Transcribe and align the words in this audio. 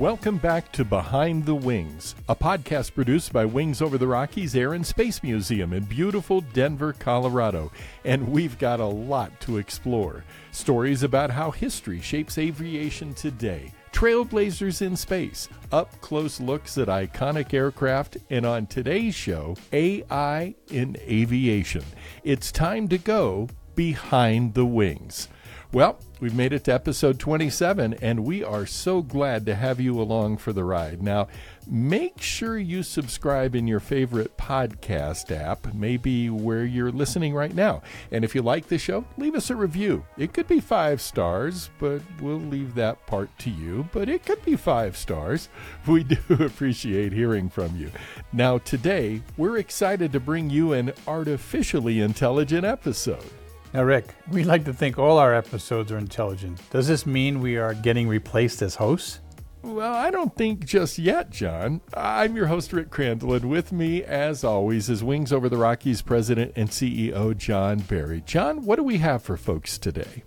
welcome 0.00 0.38
back 0.38 0.72
to 0.72 0.82
Behind 0.82 1.44
the 1.44 1.54
Wings, 1.54 2.14
a 2.26 2.34
podcast 2.34 2.94
produced 2.94 3.34
by 3.34 3.44
Wings 3.44 3.82
Over 3.82 3.98
the 3.98 4.06
Rockies 4.06 4.56
Air 4.56 4.72
and 4.72 4.86
Space 4.86 5.22
Museum 5.22 5.74
in 5.74 5.84
beautiful 5.84 6.40
Denver, 6.40 6.94
Colorado. 6.94 7.70
And 8.06 8.26
we've 8.32 8.58
got 8.58 8.80
a 8.80 8.86
lot 8.86 9.38
to 9.42 9.58
explore. 9.58 10.24
Stories 10.52 11.02
about 11.02 11.30
how 11.30 11.50
history 11.50 12.00
shapes 12.00 12.38
aviation 12.38 13.12
today, 13.12 13.74
trailblazers 13.92 14.80
in 14.80 14.96
space, 14.96 15.50
up 15.70 16.00
close 16.00 16.40
looks 16.40 16.78
at 16.78 16.88
iconic 16.88 17.52
aircraft, 17.52 18.16
and 18.30 18.46
on 18.46 18.68
today's 18.68 19.14
show, 19.14 19.54
AI 19.70 20.54
in 20.70 20.96
aviation. 21.02 21.84
It's 22.24 22.50
time 22.50 22.88
to 22.88 22.96
go 22.96 23.50
behind 23.74 24.54
the 24.54 24.64
wings. 24.64 25.28
Well, 25.72 26.00
we've 26.18 26.34
made 26.34 26.52
it 26.52 26.64
to 26.64 26.74
episode 26.74 27.20
27, 27.20 27.94
and 28.02 28.24
we 28.24 28.42
are 28.42 28.66
so 28.66 29.02
glad 29.02 29.46
to 29.46 29.54
have 29.54 29.78
you 29.78 30.00
along 30.00 30.38
for 30.38 30.52
the 30.52 30.64
ride. 30.64 31.00
Now, 31.00 31.28
make 31.64 32.20
sure 32.20 32.58
you 32.58 32.82
subscribe 32.82 33.54
in 33.54 33.68
your 33.68 33.78
favorite 33.78 34.36
podcast 34.36 35.30
app, 35.30 35.72
maybe 35.72 36.28
where 36.28 36.64
you're 36.64 36.90
listening 36.90 37.34
right 37.34 37.54
now. 37.54 37.82
And 38.10 38.24
if 38.24 38.34
you 38.34 38.42
like 38.42 38.66
the 38.66 38.78
show, 38.78 39.04
leave 39.16 39.36
us 39.36 39.48
a 39.48 39.54
review. 39.54 40.04
It 40.18 40.32
could 40.32 40.48
be 40.48 40.58
five 40.58 41.00
stars, 41.00 41.70
but 41.78 42.02
we'll 42.20 42.40
leave 42.40 42.74
that 42.74 43.06
part 43.06 43.30
to 43.38 43.50
you. 43.50 43.88
But 43.92 44.08
it 44.08 44.26
could 44.26 44.44
be 44.44 44.56
five 44.56 44.96
stars. 44.96 45.48
We 45.86 46.02
do 46.02 46.18
appreciate 46.30 47.12
hearing 47.12 47.48
from 47.48 47.76
you. 47.76 47.92
Now, 48.32 48.58
today, 48.58 49.22
we're 49.36 49.58
excited 49.58 50.10
to 50.12 50.20
bring 50.20 50.50
you 50.50 50.72
an 50.72 50.92
artificially 51.06 52.00
intelligent 52.00 52.64
episode. 52.64 53.24
Now, 53.72 53.84
Rick, 53.84 54.16
we 54.32 54.42
like 54.42 54.64
to 54.64 54.72
think 54.72 54.98
all 54.98 55.18
our 55.18 55.32
episodes 55.32 55.92
are 55.92 55.98
intelligent. 55.98 56.60
Does 56.70 56.88
this 56.88 57.06
mean 57.06 57.40
we 57.40 57.56
are 57.56 57.72
getting 57.72 58.08
replaced 58.08 58.62
as 58.62 58.74
hosts? 58.74 59.20
Well, 59.62 59.94
I 59.94 60.10
don't 60.10 60.34
think 60.34 60.64
just 60.64 60.98
yet, 60.98 61.30
John. 61.30 61.80
I'm 61.94 62.34
your 62.34 62.46
host, 62.46 62.72
Rick 62.72 62.90
Crandall, 62.90 63.34
and 63.34 63.48
with 63.48 63.70
me, 63.70 64.02
as 64.02 64.42
always, 64.42 64.90
is 64.90 65.04
Wings 65.04 65.32
Over 65.32 65.48
the 65.48 65.56
Rockies 65.56 66.02
President 66.02 66.52
and 66.56 66.68
CEO 66.68 67.36
John 67.36 67.78
Barry. 67.80 68.22
John, 68.26 68.64
what 68.64 68.76
do 68.76 68.82
we 68.82 68.98
have 68.98 69.22
for 69.22 69.36
folks 69.36 69.78
today? 69.78 70.24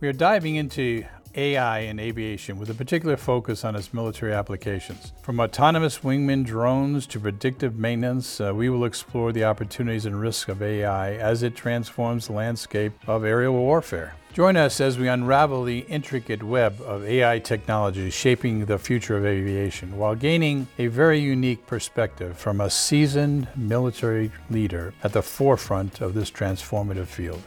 We 0.00 0.08
are 0.08 0.14
diving 0.14 0.56
into 0.56 1.04
AI 1.36 1.80
in 1.80 1.98
aviation 1.98 2.58
with 2.58 2.70
a 2.70 2.74
particular 2.74 3.16
focus 3.16 3.64
on 3.64 3.76
its 3.76 3.92
military 3.92 4.32
applications. 4.32 5.12
From 5.22 5.40
autonomous 5.40 5.98
wingman 5.98 6.44
drones 6.44 7.06
to 7.08 7.20
predictive 7.20 7.76
maintenance, 7.76 8.40
uh, 8.40 8.54
we 8.54 8.68
will 8.68 8.84
explore 8.84 9.32
the 9.32 9.44
opportunities 9.44 10.06
and 10.06 10.20
risks 10.20 10.48
of 10.48 10.62
AI 10.62 11.14
as 11.14 11.42
it 11.42 11.54
transforms 11.54 12.26
the 12.26 12.32
landscape 12.32 12.92
of 13.06 13.24
aerial 13.24 13.54
warfare. 13.54 14.14
Join 14.36 14.58
us 14.58 14.82
as 14.82 14.98
we 14.98 15.08
unravel 15.08 15.64
the 15.64 15.78
intricate 15.88 16.42
web 16.42 16.78
of 16.82 17.06
AI 17.06 17.38
technology 17.38 18.10
shaping 18.10 18.66
the 18.66 18.78
future 18.78 19.16
of 19.16 19.24
aviation 19.24 19.96
while 19.96 20.14
gaining 20.14 20.68
a 20.76 20.88
very 20.88 21.18
unique 21.18 21.66
perspective 21.66 22.36
from 22.36 22.60
a 22.60 22.68
seasoned 22.68 23.48
military 23.56 24.30
leader 24.50 24.92
at 25.02 25.14
the 25.14 25.22
forefront 25.22 26.02
of 26.02 26.12
this 26.12 26.30
transformative 26.30 27.06
field. 27.06 27.42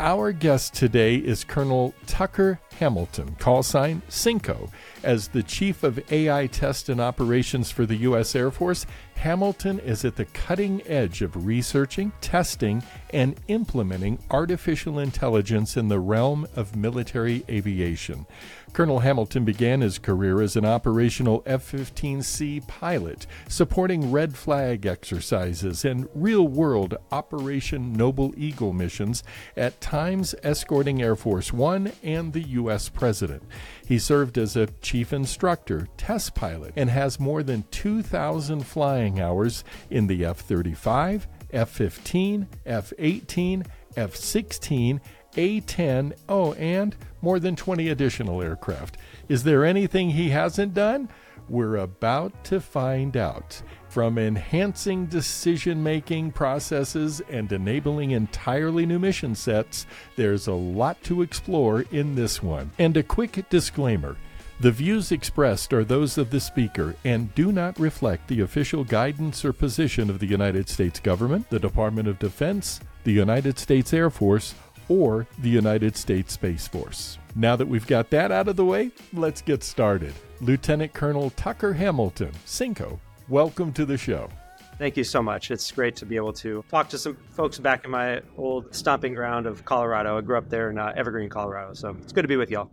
Our 0.00 0.30
guest 0.30 0.74
today 0.74 1.16
is 1.16 1.42
Colonel 1.42 1.92
Tucker 2.06 2.60
Hamilton, 2.78 3.34
call 3.40 3.64
sign 3.64 4.02
Cinco. 4.08 4.70
As 5.04 5.28
the 5.28 5.44
Chief 5.44 5.84
of 5.84 6.00
AI 6.12 6.48
Test 6.48 6.88
and 6.88 7.00
Operations 7.00 7.70
for 7.70 7.86
the 7.86 7.96
U.S. 7.96 8.34
Air 8.34 8.50
Force, 8.50 8.84
Hamilton 9.18 9.80
is 9.80 10.04
at 10.04 10.16
the 10.16 10.24
cutting 10.26 10.80
edge 10.86 11.22
of 11.22 11.46
researching, 11.46 12.12
testing, 12.20 12.82
and 13.10 13.34
implementing 13.48 14.18
artificial 14.30 14.98
intelligence 14.98 15.76
in 15.76 15.88
the 15.88 15.98
realm 15.98 16.46
of 16.54 16.76
military 16.76 17.44
aviation. 17.48 18.26
Colonel 18.72 19.00
Hamilton 19.00 19.44
began 19.44 19.80
his 19.80 19.98
career 19.98 20.40
as 20.40 20.54
an 20.54 20.64
operational 20.64 21.42
F 21.46 21.72
15C 21.72 22.66
pilot, 22.68 23.26
supporting 23.48 24.12
red 24.12 24.36
flag 24.36 24.86
exercises 24.86 25.84
and 25.84 26.08
real 26.14 26.46
world 26.46 26.94
Operation 27.10 27.92
Noble 27.92 28.32
Eagle 28.36 28.72
missions, 28.72 29.24
at 29.56 29.80
times 29.80 30.34
escorting 30.42 31.02
Air 31.02 31.16
Force 31.16 31.52
One 31.52 31.92
and 32.02 32.32
the 32.32 32.42
U.S. 32.42 32.88
President. 32.88 33.42
He 33.86 33.98
served 33.98 34.38
as 34.38 34.54
a 34.54 34.66
chief 34.88 35.12
instructor, 35.12 35.86
test 35.98 36.34
pilot, 36.34 36.72
and 36.74 36.88
has 36.88 37.20
more 37.20 37.42
than 37.42 37.62
2,000 37.70 38.66
flying 38.66 39.20
hours 39.20 39.62
in 39.90 40.06
the 40.06 40.24
F 40.24 40.38
35, 40.38 41.28
F 41.52 41.68
15, 41.68 42.48
F 42.64 42.94
18, 42.98 43.64
F 43.98 44.16
16, 44.16 44.98
A 45.36 45.60
10, 45.60 46.14
oh, 46.30 46.54
and 46.54 46.96
more 47.20 47.38
than 47.38 47.54
20 47.54 47.90
additional 47.90 48.40
aircraft. 48.40 48.96
Is 49.28 49.44
there 49.44 49.62
anything 49.62 50.08
he 50.08 50.30
hasn't 50.30 50.72
done? 50.72 51.10
We're 51.50 51.76
about 51.76 52.44
to 52.44 52.58
find 52.58 53.14
out. 53.14 53.60
From 53.90 54.16
enhancing 54.16 55.04
decision 55.04 55.82
making 55.82 56.32
processes 56.32 57.20
and 57.28 57.52
enabling 57.52 58.12
entirely 58.12 58.86
new 58.86 58.98
mission 58.98 59.34
sets, 59.34 59.84
there's 60.16 60.46
a 60.46 60.54
lot 60.54 61.02
to 61.02 61.20
explore 61.20 61.82
in 61.90 62.14
this 62.14 62.42
one. 62.42 62.70
And 62.78 62.96
a 62.96 63.02
quick 63.02 63.50
disclaimer 63.50 64.16
the 64.60 64.72
views 64.72 65.12
expressed 65.12 65.72
are 65.72 65.84
those 65.84 66.18
of 66.18 66.30
the 66.30 66.40
speaker 66.40 66.96
and 67.04 67.32
do 67.36 67.52
not 67.52 67.78
reflect 67.78 68.26
the 68.26 68.40
official 68.40 68.82
guidance 68.82 69.44
or 69.44 69.52
position 69.52 70.10
of 70.10 70.18
the 70.18 70.26
United 70.26 70.68
States 70.68 70.98
government, 70.98 71.48
the 71.48 71.60
Department 71.60 72.08
of 72.08 72.18
Defense, 72.18 72.80
the 73.04 73.12
United 73.12 73.56
States 73.56 73.92
Air 73.92 74.10
Force, 74.10 74.56
or 74.88 75.28
the 75.38 75.48
United 75.48 75.96
States 75.96 76.32
Space 76.32 76.66
Force. 76.66 77.18
Now 77.36 77.54
that 77.54 77.68
we've 77.68 77.86
got 77.86 78.10
that 78.10 78.32
out 78.32 78.48
of 78.48 78.56
the 78.56 78.64
way, 78.64 78.90
let's 79.12 79.42
get 79.42 79.62
started. 79.62 80.12
Lieutenant 80.40 80.92
Colonel 80.92 81.30
Tucker 81.30 81.72
Hamilton, 81.72 82.32
Cinco, 82.44 82.98
welcome 83.28 83.72
to 83.74 83.86
the 83.86 83.98
show. 83.98 84.28
Thank 84.76 84.96
you 84.96 85.04
so 85.04 85.22
much. 85.22 85.52
It's 85.52 85.70
great 85.70 85.94
to 85.96 86.06
be 86.06 86.16
able 86.16 86.32
to 86.34 86.64
talk 86.68 86.88
to 86.88 86.98
some 86.98 87.16
folks 87.30 87.58
back 87.58 87.84
in 87.84 87.92
my 87.92 88.22
old 88.36 88.74
stomping 88.74 89.14
ground 89.14 89.46
of 89.46 89.64
Colorado. 89.64 90.18
I 90.18 90.20
grew 90.20 90.38
up 90.38 90.48
there 90.48 90.70
in 90.70 90.78
uh, 90.78 90.92
Evergreen, 90.96 91.28
Colorado, 91.28 91.74
so 91.74 91.96
it's 92.02 92.12
good 92.12 92.22
to 92.22 92.28
be 92.28 92.36
with 92.36 92.50
y'all. 92.50 92.70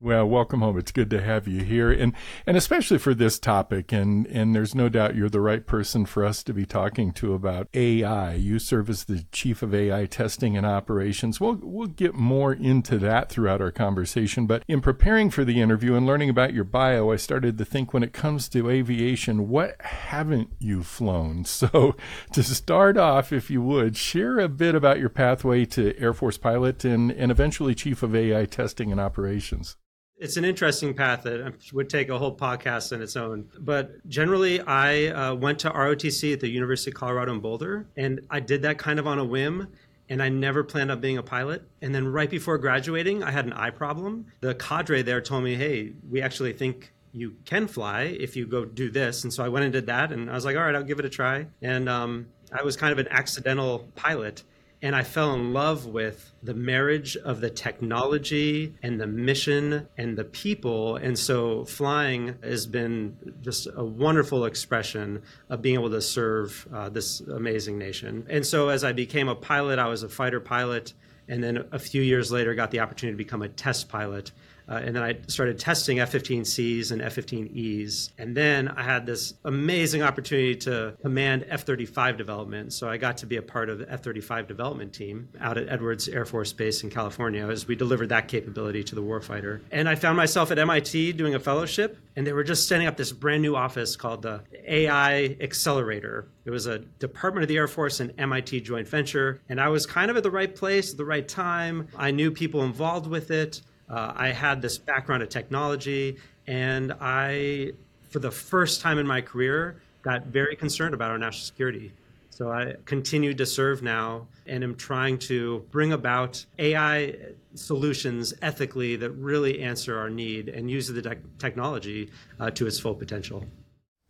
Well, 0.00 0.26
welcome 0.26 0.60
home. 0.60 0.78
It's 0.78 0.92
good 0.92 1.10
to 1.10 1.20
have 1.20 1.48
you 1.48 1.64
here, 1.64 1.90
and 1.90 2.12
and 2.46 2.56
especially 2.56 2.98
for 2.98 3.14
this 3.14 3.36
topic. 3.36 3.90
And 3.90 4.28
and 4.28 4.54
there's 4.54 4.72
no 4.72 4.88
doubt 4.88 5.16
you're 5.16 5.28
the 5.28 5.40
right 5.40 5.66
person 5.66 6.06
for 6.06 6.24
us 6.24 6.44
to 6.44 6.54
be 6.54 6.64
talking 6.64 7.10
to 7.14 7.34
about 7.34 7.66
AI. 7.74 8.34
You 8.34 8.60
serve 8.60 8.88
as 8.90 9.06
the 9.06 9.24
chief 9.32 9.60
of 9.60 9.74
AI 9.74 10.06
testing 10.06 10.56
and 10.56 10.64
operations. 10.64 11.40
We'll 11.40 11.58
we'll 11.60 11.88
get 11.88 12.14
more 12.14 12.52
into 12.52 12.96
that 12.98 13.28
throughout 13.28 13.60
our 13.60 13.72
conversation. 13.72 14.46
But 14.46 14.62
in 14.68 14.80
preparing 14.80 15.30
for 15.30 15.44
the 15.44 15.60
interview 15.60 15.96
and 15.96 16.06
learning 16.06 16.30
about 16.30 16.54
your 16.54 16.62
bio, 16.62 17.10
I 17.10 17.16
started 17.16 17.58
to 17.58 17.64
think 17.64 17.92
when 17.92 18.04
it 18.04 18.12
comes 18.12 18.48
to 18.50 18.70
aviation, 18.70 19.48
what 19.48 19.80
haven't 19.80 20.52
you 20.60 20.84
flown? 20.84 21.44
So 21.58 21.96
to 22.34 22.44
start 22.44 22.96
off, 22.96 23.32
if 23.32 23.50
you 23.50 23.60
would 23.62 23.96
share 23.96 24.38
a 24.38 24.48
bit 24.48 24.76
about 24.76 25.00
your 25.00 25.08
pathway 25.08 25.64
to 25.64 25.98
Air 25.98 26.12
Force 26.12 26.38
pilot 26.38 26.84
and 26.84 27.10
and 27.10 27.32
eventually 27.32 27.74
chief 27.74 28.04
of 28.04 28.14
AI 28.14 28.44
testing 28.44 28.92
and 28.92 29.00
operations. 29.00 29.76
It's 30.20 30.36
an 30.36 30.44
interesting 30.44 30.94
path 30.94 31.22
that 31.22 31.54
would 31.72 31.88
take 31.88 32.08
a 32.08 32.18
whole 32.18 32.36
podcast 32.36 32.92
on 32.92 33.00
its 33.00 33.14
own. 33.16 33.48
But 33.60 34.06
generally, 34.08 34.60
I 34.60 35.06
uh, 35.06 35.34
went 35.36 35.60
to 35.60 35.70
ROTC 35.70 36.32
at 36.32 36.40
the 36.40 36.48
University 36.48 36.90
of 36.90 36.96
Colorado 36.96 37.32
in 37.32 37.40
Boulder, 37.40 37.86
and 37.96 38.20
I 38.28 38.40
did 38.40 38.62
that 38.62 38.78
kind 38.78 38.98
of 38.98 39.06
on 39.06 39.18
a 39.18 39.24
whim. 39.24 39.68
And 40.10 40.22
I 40.22 40.30
never 40.30 40.64
planned 40.64 40.90
on 40.90 41.00
being 41.00 41.18
a 41.18 41.22
pilot. 41.22 41.68
And 41.82 41.94
then 41.94 42.08
right 42.08 42.30
before 42.30 42.56
graduating, 42.56 43.22
I 43.22 43.30
had 43.30 43.44
an 43.44 43.52
eye 43.52 43.68
problem. 43.68 44.24
The 44.40 44.54
cadre 44.54 45.02
there 45.02 45.20
told 45.20 45.44
me, 45.44 45.54
hey, 45.54 45.92
we 46.08 46.22
actually 46.22 46.54
think 46.54 46.94
you 47.12 47.36
can 47.44 47.68
fly 47.68 48.04
if 48.18 48.34
you 48.34 48.46
go 48.46 48.64
do 48.64 48.90
this. 48.90 49.24
And 49.24 49.32
so 49.32 49.44
I 49.44 49.48
went 49.48 49.64
and 49.64 49.72
did 49.72 49.84
that. 49.86 50.10
And 50.10 50.30
I 50.30 50.32
was 50.32 50.46
like, 50.46 50.56
all 50.56 50.62
right, 50.62 50.74
I'll 50.74 50.82
give 50.82 50.98
it 50.98 51.04
a 51.04 51.10
try. 51.10 51.46
And 51.60 51.90
um, 51.90 52.26
I 52.50 52.62
was 52.62 52.74
kind 52.74 52.90
of 52.90 52.98
an 52.98 53.08
accidental 53.10 53.86
pilot 53.96 54.44
and 54.80 54.94
I 54.94 55.02
fell 55.02 55.34
in 55.34 55.52
love 55.52 55.86
with 55.86 56.32
the 56.42 56.54
marriage 56.54 57.16
of 57.16 57.40
the 57.40 57.50
technology 57.50 58.74
and 58.82 59.00
the 59.00 59.06
mission 59.06 59.88
and 59.96 60.16
the 60.16 60.24
people. 60.24 60.96
And 60.96 61.18
so 61.18 61.64
flying 61.64 62.36
has 62.42 62.66
been 62.66 63.16
just 63.42 63.66
a 63.74 63.84
wonderful 63.84 64.44
expression 64.44 65.22
of 65.48 65.62
being 65.62 65.74
able 65.74 65.90
to 65.90 66.00
serve 66.00 66.68
uh, 66.72 66.88
this 66.90 67.20
amazing 67.20 67.76
nation. 67.76 68.26
And 68.30 68.46
so 68.46 68.68
as 68.68 68.84
I 68.84 68.92
became 68.92 69.28
a 69.28 69.34
pilot, 69.34 69.80
I 69.80 69.88
was 69.88 70.04
a 70.04 70.08
fighter 70.08 70.40
pilot. 70.40 70.92
And 71.26 71.42
then 71.42 71.64
a 71.72 71.78
few 71.78 72.00
years 72.00 72.30
later, 72.30 72.54
got 72.54 72.70
the 72.70 72.80
opportunity 72.80 73.14
to 73.14 73.24
become 73.24 73.42
a 73.42 73.48
test 73.48 73.88
pilot. 73.88 74.32
Uh, 74.68 74.80
and 74.84 74.94
then 74.94 75.02
I 75.02 75.16
started 75.28 75.58
testing 75.58 76.00
F 76.00 76.12
15Cs 76.12 76.92
and 76.92 77.00
F 77.00 77.16
15Es. 77.16 78.10
And 78.18 78.36
then 78.36 78.68
I 78.68 78.82
had 78.82 79.06
this 79.06 79.34
amazing 79.44 80.02
opportunity 80.02 80.54
to 80.56 80.94
command 81.00 81.46
F 81.48 81.64
35 81.64 82.16
development. 82.16 82.72
So 82.72 82.88
I 82.88 82.96
got 82.96 83.16
to 83.18 83.26
be 83.26 83.36
a 83.36 83.42
part 83.42 83.70
of 83.70 83.78
the 83.78 83.90
F 83.90 84.02
35 84.02 84.46
development 84.46 84.92
team 84.92 85.28
out 85.40 85.56
at 85.56 85.68
Edwards 85.68 86.08
Air 86.08 86.24
Force 86.24 86.52
Base 86.52 86.82
in 86.82 86.90
California 86.90 87.46
as 87.46 87.66
we 87.66 87.76
delivered 87.76 88.10
that 88.10 88.28
capability 88.28 88.84
to 88.84 88.94
the 88.94 89.02
warfighter. 89.02 89.60
And 89.70 89.88
I 89.88 89.94
found 89.94 90.16
myself 90.16 90.50
at 90.50 90.58
MIT 90.58 91.12
doing 91.12 91.34
a 91.34 91.40
fellowship, 91.40 91.98
and 92.16 92.26
they 92.26 92.32
were 92.32 92.44
just 92.44 92.68
setting 92.68 92.86
up 92.86 92.96
this 92.96 93.12
brand 93.12 93.42
new 93.42 93.56
office 93.56 93.96
called 93.96 94.22
the 94.22 94.42
AI 94.66 95.36
Accelerator. 95.40 96.28
It 96.44 96.50
was 96.50 96.66
a 96.66 96.78
Department 96.78 97.42
of 97.42 97.48
the 97.48 97.56
Air 97.56 97.68
Force 97.68 98.00
and 98.00 98.12
MIT 98.18 98.60
joint 98.62 98.88
venture. 98.88 99.40
And 99.48 99.60
I 99.60 99.68
was 99.68 99.86
kind 99.86 100.10
of 100.10 100.16
at 100.16 100.22
the 100.22 100.30
right 100.30 100.54
place 100.54 100.92
at 100.92 100.96
the 100.96 101.04
right 101.04 101.26
time. 101.26 101.88
I 101.96 102.10
knew 102.10 102.30
people 102.30 102.62
involved 102.62 103.06
with 103.06 103.30
it. 103.30 103.60
Uh, 103.88 104.12
I 104.14 104.28
had 104.28 104.60
this 104.60 104.78
background 104.78 105.22
of 105.22 105.28
technology, 105.28 106.18
and 106.46 106.92
I 107.00 107.72
for 108.08 108.18
the 108.18 108.30
first 108.30 108.80
time 108.80 108.98
in 108.98 109.06
my 109.06 109.20
career, 109.20 109.80
got 110.02 110.26
very 110.26 110.56
concerned 110.56 110.94
about 110.94 111.10
our 111.10 111.18
national 111.18 111.44
security. 111.44 111.92
So 112.30 112.52
I 112.52 112.74
continue 112.84 113.34
to 113.34 113.44
serve 113.44 113.82
now 113.82 114.28
and 114.46 114.62
am 114.62 114.76
trying 114.76 115.18
to 115.18 115.66
bring 115.70 115.92
about 115.92 116.44
AI 116.58 117.16
solutions 117.54 118.32
ethically 118.40 118.96
that 118.96 119.10
really 119.10 119.60
answer 119.60 119.98
our 119.98 120.08
need 120.08 120.48
and 120.48 120.70
use 120.70 120.86
the 120.88 121.02
te- 121.02 121.20
technology 121.38 122.10
uh, 122.38 122.50
to 122.52 122.66
its 122.66 122.78
full 122.78 122.94
potential. 122.94 123.44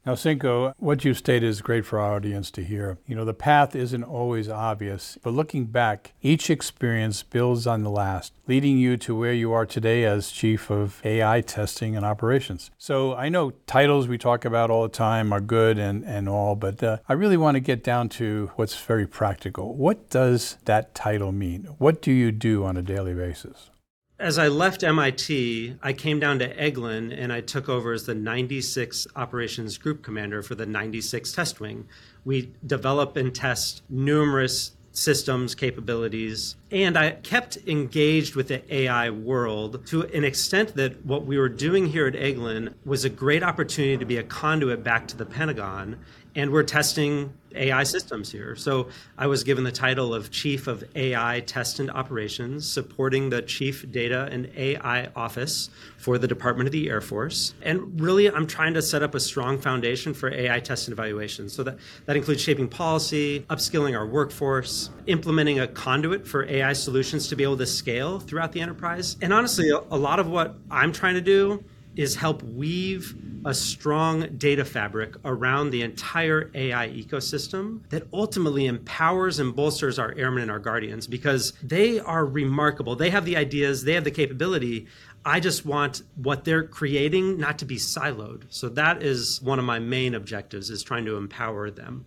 Now, 0.09 0.15
Cinco, 0.15 0.73
what 0.79 1.05
you 1.05 1.13
stated 1.13 1.47
is 1.47 1.61
great 1.61 1.85
for 1.85 1.99
our 1.99 2.15
audience 2.15 2.51
to 2.53 2.65
hear. 2.65 2.97
You 3.07 3.15
know, 3.15 3.27
the 3.27 3.35
path 3.35 3.77
isn't 3.77 4.05
always 4.05 4.49
obvious, 4.49 5.19
but 5.23 5.35
looking 5.35 5.67
back, 5.67 6.15
each 6.23 6.49
experience 6.49 7.23
builds 7.23 7.67
on 7.67 7.83
the 7.83 7.91
last, 7.91 8.33
leading 8.47 8.79
you 8.79 8.97
to 8.97 9.15
where 9.15 9.35
you 9.35 9.53
are 9.53 9.67
today 9.67 10.07
as 10.07 10.31
Chief 10.33 10.71
of 10.71 11.03
AI 11.05 11.43
Testing 11.43 11.95
and 11.95 12.07
Operations. 12.07 12.71
So 12.79 13.17
I 13.17 13.29
know 13.29 13.51
titles 13.67 14.09
we 14.09 14.17
talk 14.17 14.47
about 14.47 14.71
all 14.71 14.85
the 14.85 14.89
time 14.89 15.31
are 15.31 15.43
good 15.43 15.77
and, 15.77 16.03
and 16.07 16.27
all, 16.27 16.57
but 16.57 16.83
uh, 16.83 16.97
I 17.07 17.13
really 17.13 17.37
want 17.37 17.57
to 17.57 17.61
get 17.61 17.85
down 17.85 18.09
to 18.21 18.51
what's 18.57 18.81
very 18.81 19.07
practical. 19.07 19.75
What 19.75 20.09
does 20.09 20.57
that 20.65 20.95
title 20.95 21.33
mean? 21.33 21.65
What 21.77 22.01
do 22.01 22.13
you 22.13 22.33
do 22.33 22.65
on 22.65 22.79
a 22.79 22.83
daily 22.83 23.13
basis? 23.13 23.69
As 24.19 24.37
I 24.37 24.49
left 24.49 24.83
MIT, 24.83 25.77
I 25.81 25.93
came 25.93 26.19
down 26.19 26.41
to 26.41 26.55
Eglin 26.57 27.17
and 27.17 27.33
I 27.33 27.41
took 27.41 27.69
over 27.69 27.93
as 27.93 28.05
the 28.05 28.15
96 28.15 29.07
operations 29.15 29.79
group 29.79 30.03
commander 30.03 30.43
for 30.43 30.57
the 30.57 30.67
96 30.67 31.33
test 31.33 31.61
wing. 31.61 31.87
We 32.25 32.53
develop 32.67 33.17
and 33.17 33.33
test 33.33 33.83
numerous 33.89 34.73
systems, 34.91 35.55
capabilities, 35.55 36.57
and 36.73 36.97
I 36.97 37.13
kept 37.13 37.59
engaged 37.69 38.35
with 38.35 38.49
the 38.49 38.75
AI 38.75 39.11
world 39.11 39.87
to 39.87 40.03
an 40.03 40.25
extent 40.25 40.75
that 40.75 41.05
what 41.07 41.25
we 41.25 41.39
were 41.39 41.49
doing 41.49 41.87
here 41.87 42.09
at 42.09 42.15
Eglin 42.15 42.75
was 42.85 43.05
a 43.05 43.11
great 43.11 43.45
opportunity 43.45 43.97
to 43.97 44.05
be 44.05 44.17
a 44.17 44.25
conduit 44.25 44.83
back 44.83 45.07
to 45.09 45.17
the 45.17 45.27
Pentagon 45.27 46.01
and 46.39 46.53
we're 46.53 46.63
testing 46.63 47.33
AI 47.57 47.83
systems 47.83 48.31
here. 48.31 48.55
So 48.55 48.91
I 49.17 49.27
was 49.27 49.43
given 49.43 49.65
the 49.65 49.73
title 49.73 50.15
of 50.15 50.31
Chief 50.31 50.69
of 50.69 50.85
AI 50.95 51.41
Test 51.41 51.81
and 51.81 51.91
Operations, 51.91 52.71
supporting 52.71 53.29
the 53.29 53.43
Chief 53.43 53.91
Data 53.91 54.29
and 54.31 54.49
AI 54.57 55.09
Office 55.17 55.69
for 55.97 56.17
the 56.17 56.29
Department 56.29 56.69
of 56.69 56.73
the 56.73 56.89
Air 56.89 57.01
Force. 57.01 57.55
And 57.63 58.01
really, 58.01 58.31
I'm 58.31 58.47
trying 58.47 58.75
to 58.75 58.83
set 58.83 59.03
up 59.03 59.17
a 59.17 59.21
strong 59.21 59.59
foundation 59.59 60.15
for 60.15 60.33
AI 60.33 60.61
test 60.61 60.87
and 60.87 60.93
evaluation. 60.93 61.49
So 61.49 61.65
that, 61.65 61.79
that 62.07 62.17
includes 62.17 62.41
shaping 62.41 62.69
policy, 62.69 63.45
upskilling 63.51 63.99
our 63.99 64.07
workforce, 64.07 64.91
implementing 65.07 65.59
a 65.59 65.67
conduit 65.67 66.25
for 66.25 66.49
AI 66.49 66.73
solutions 66.73 67.27
to 67.29 67.37
be 67.37 67.43
able 67.43 67.57
to 67.57 67.67
scale 67.67 68.21
throughout 68.21 68.53
the 68.53 68.61
enterprise. 68.61 69.17
And 69.21 69.33
honestly, 69.33 69.71
a, 69.71 69.79
a 69.91 69.99
lot 69.99 70.21
of 70.21 70.29
what 70.29 70.55
I'm 70.71 70.93
trying 70.93 71.15
to 71.15 71.21
do 71.21 71.65
is 71.99 72.15
help 72.15 72.45
weave 72.45 73.17
a 73.45 73.53
strong 73.53 74.29
data 74.37 74.65
fabric 74.65 75.17
around 75.25 75.71
the 75.71 75.83
entire 75.83 76.49
AI 76.55 76.89
ecosystem 76.91 77.81
that 77.91 78.07
ultimately 78.13 78.67
empowers 78.67 79.41
and 79.41 79.55
bolsters 79.55 79.99
our 79.99 80.15
airmen 80.17 80.43
and 80.43 80.51
our 80.51 80.61
guardians 80.61 81.09
because 81.09 81.53
they 81.61 81.99
are 81.99 82.25
remarkable. 82.25 82.95
They 82.95 83.11
have 83.11 83.25
the 83.25 83.37
ideas, 83.37 83.83
they 83.83 83.95
have 83.95 84.05
the 84.05 84.13
capability. 84.13 84.87
I 85.25 85.41
just 85.41 85.67
want 85.67 86.03
what 86.15 86.45
they're 86.45 86.63
creating 86.63 87.37
not 87.37 87.59
to 87.59 87.65
be 87.65 87.77
siloed. 87.77 88.45
So 88.49 88.69
that 88.71 89.03
is 89.03 89.43
one 89.43 89.59
of 89.59 89.65
my 89.65 89.81
main 89.81 90.15
objectives 90.15 90.71
is 90.71 90.85
trying 90.85 91.05
to 91.07 91.17
empower 91.17 91.69
them. 91.69 92.07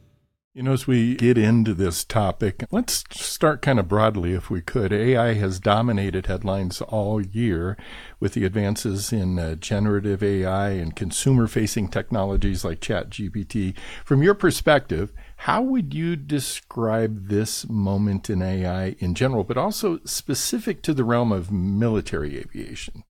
You 0.54 0.64
know, 0.64 0.74
as 0.74 0.86
we 0.86 1.16
get 1.16 1.38
into 1.38 1.74
this 1.74 2.04
topic, 2.04 2.66
let's 2.72 3.06
start 3.12 3.62
kind 3.62 3.80
of 3.80 3.88
broadly 3.88 4.34
if 4.34 4.50
we 4.50 4.60
could. 4.60 4.92
AI 4.92 5.36
has 5.36 5.62
dominated 5.62 6.26
headlines 6.26 6.82
all 6.82 7.22
year 7.22 7.78
with 8.20 8.34
the 8.34 8.44
advances 8.44 9.14
in 9.14 9.40
uh, 9.40 9.56
generative 9.56 10.22
AI 10.22 10.72
and 10.72 10.94
consumer 10.94 11.48
facing 11.48 11.88
technologies 11.88 12.66
like 12.66 12.82
ChatGPT. 12.82 13.78
From 14.04 14.22
your 14.22 14.34
perspective, 14.34 15.14
how 15.38 15.62
would 15.62 15.94
you 15.94 16.18
describe 16.18 17.30
this 17.30 17.70
moment 17.70 18.30
in 18.30 18.42
AI 18.42 18.98
in 19.00 19.16
general, 19.16 19.46
but 19.46 19.58
also 19.58 20.02
specific 20.04 20.82
to 20.82 20.94
the 20.94 21.06
realm 21.06 21.32
of 21.32 21.50
military 21.50 22.38
aviation? 22.38 23.06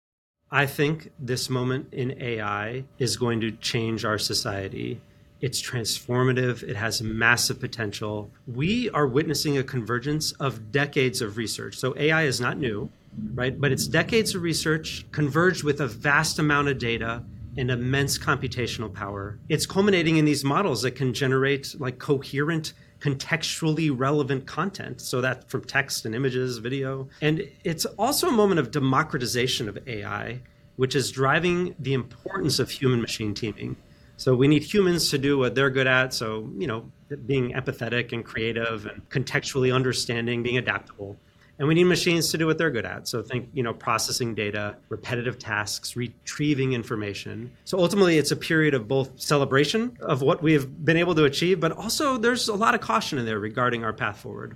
I 0.51 0.67
think 0.67 1.11
this 1.17 1.49
moment 1.49 1.91
in 1.91 2.21
AI 2.21 2.83
is 2.99 3.17
going 3.17 3.41
to 3.41 3.49
change 3.49 4.05
our 4.05 4.19
society 4.19 5.01
it's 5.41 5.61
transformative. 5.61 6.61
It 6.63 6.75
has 6.75 7.01
massive 7.01 7.59
potential. 7.59 8.31
We 8.47 8.89
are 8.91 9.07
witnessing 9.07 9.57
a 9.57 9.63
convergence 9.63 10.31
of 10.33 10.71
decades 10.71 11.21
of 11.21 11.35
research. 11.35 11.77
So 11.77 11.95
AI 11.97 12.23
is 12.23 12.39
not 12.39 12.57
new, 12.57 12.89
right? 13.33 13.59
But 13.59 13.71
it's 13.71 13.87
decades 13.87 14.35
of 14.35 14.43
research 14.43 15.05
converged 15.11 15.63
with 15.63 15.81
a 15.81 15.87
vast 15.87 16.37
amount 16.37 16.67
of 16.67 16.77
data 16.77 17.23
and 17.57 17.71
immense 17.71 18.17
computational 18.17 18.93
power. 18.93 19.39
It's 19.49 19.65
culminating 19.65 20.17
in 20.17 20.25
these 20.25 20.45
models 20.45 20.83
that 20.83 20.91
can 20.91 21.13
generate 21.13 21.75
like 21.79 21.97
coherent 21.97 22.73
contextually 22.99 23.91
relevant 23.93 24.45
content 24.45 25.01
so 25.01 25.21
that 25.21 25.49
from 25.49 25.63
text 25.63 26.05
and 26.05 26.13
images 26.13 26.59
video 26.59 27.09
and 27.19 27.41
it's 27.63 27.85
also 27.85 28.27
a 28.27 28.31
moment 28.31 28.59
of 28.59 28.69
democratization 28.69 29.67
of 29.67 29.75
ai 29.87 30.39
which 30.75 30.95
is 30.95 31.09
driving 31.09 31.73
the 31.79 31.95
importance 31.95 32.59
of 32.59 32.69
human 32.69 33.01
machine 33.01 33.33
teaming 33.33 33.75
so 34.21 34.35
we 34.35 34.47
need 34.47 34.61
humans 34.61 35.09
to 35.09 35.17
do 35.17 35.39
what 35.39 35.55
they're 35.55 35.71
good 35.71 35.87
at. 35.87 36.13
So, 36.13 36.47
you 36.55 36.67
know, 36.67 36.91
being 37.25 37.53
empathetic 37.53 38.13
and 38.13 38.23
creative 38.23 38.85
and 38.85 39.09
contextually 39.09 39.73
understanding, 39.73 40.43
being 40.43 40.59
adaptable. 40.59 41.17
And 41.57 41.67
we 41.67 41.73
need 41.73 41.85
machines 41.85 42.29
to 42.29 42.37
do 42.37 42.45
what 42.45 42.59
they're 42.59 42.69
good 42.69 42.85
at. 42.85 43.07
So 43.07 43.23
think, 43.23 43.49
you 43.51 43.63
know, 43.63 43.73
processing 43.73 44.35
data, 44.35 44.75
repetitive 44.89 45.39
tasks, 45.39 45.95
retrieving 45.95 46.73
information. 46.73 47.49
So 47.65 47.79
ultimately 47.79 48.19
it's 48.19 48.29
a 48.29 48.35
period 48.35 48.75
of 48.75 48.87
both 48.87 49.19
celebration 49.19 49.97
of 50.01 50.21
what 50.21 50.43
we 50.43 50.53
have 50.53 50.85
been 50.85 50.97
able 50.97 51.15
to 51.15 51.23
achieve, 51.23 51.59
but 51.59 51.71
also 51.71 52.17
there's 52.17 52.47
a 52.47 52.53
lot 52.53 52.75
of 52.75 52.81
caution 52.81 53.17
in 53.17 53.25
there 53.25 53.39
regarding 53.39 53.83
our 53.83 53.91
path 53.91 54.19
forward. 54.19 54.55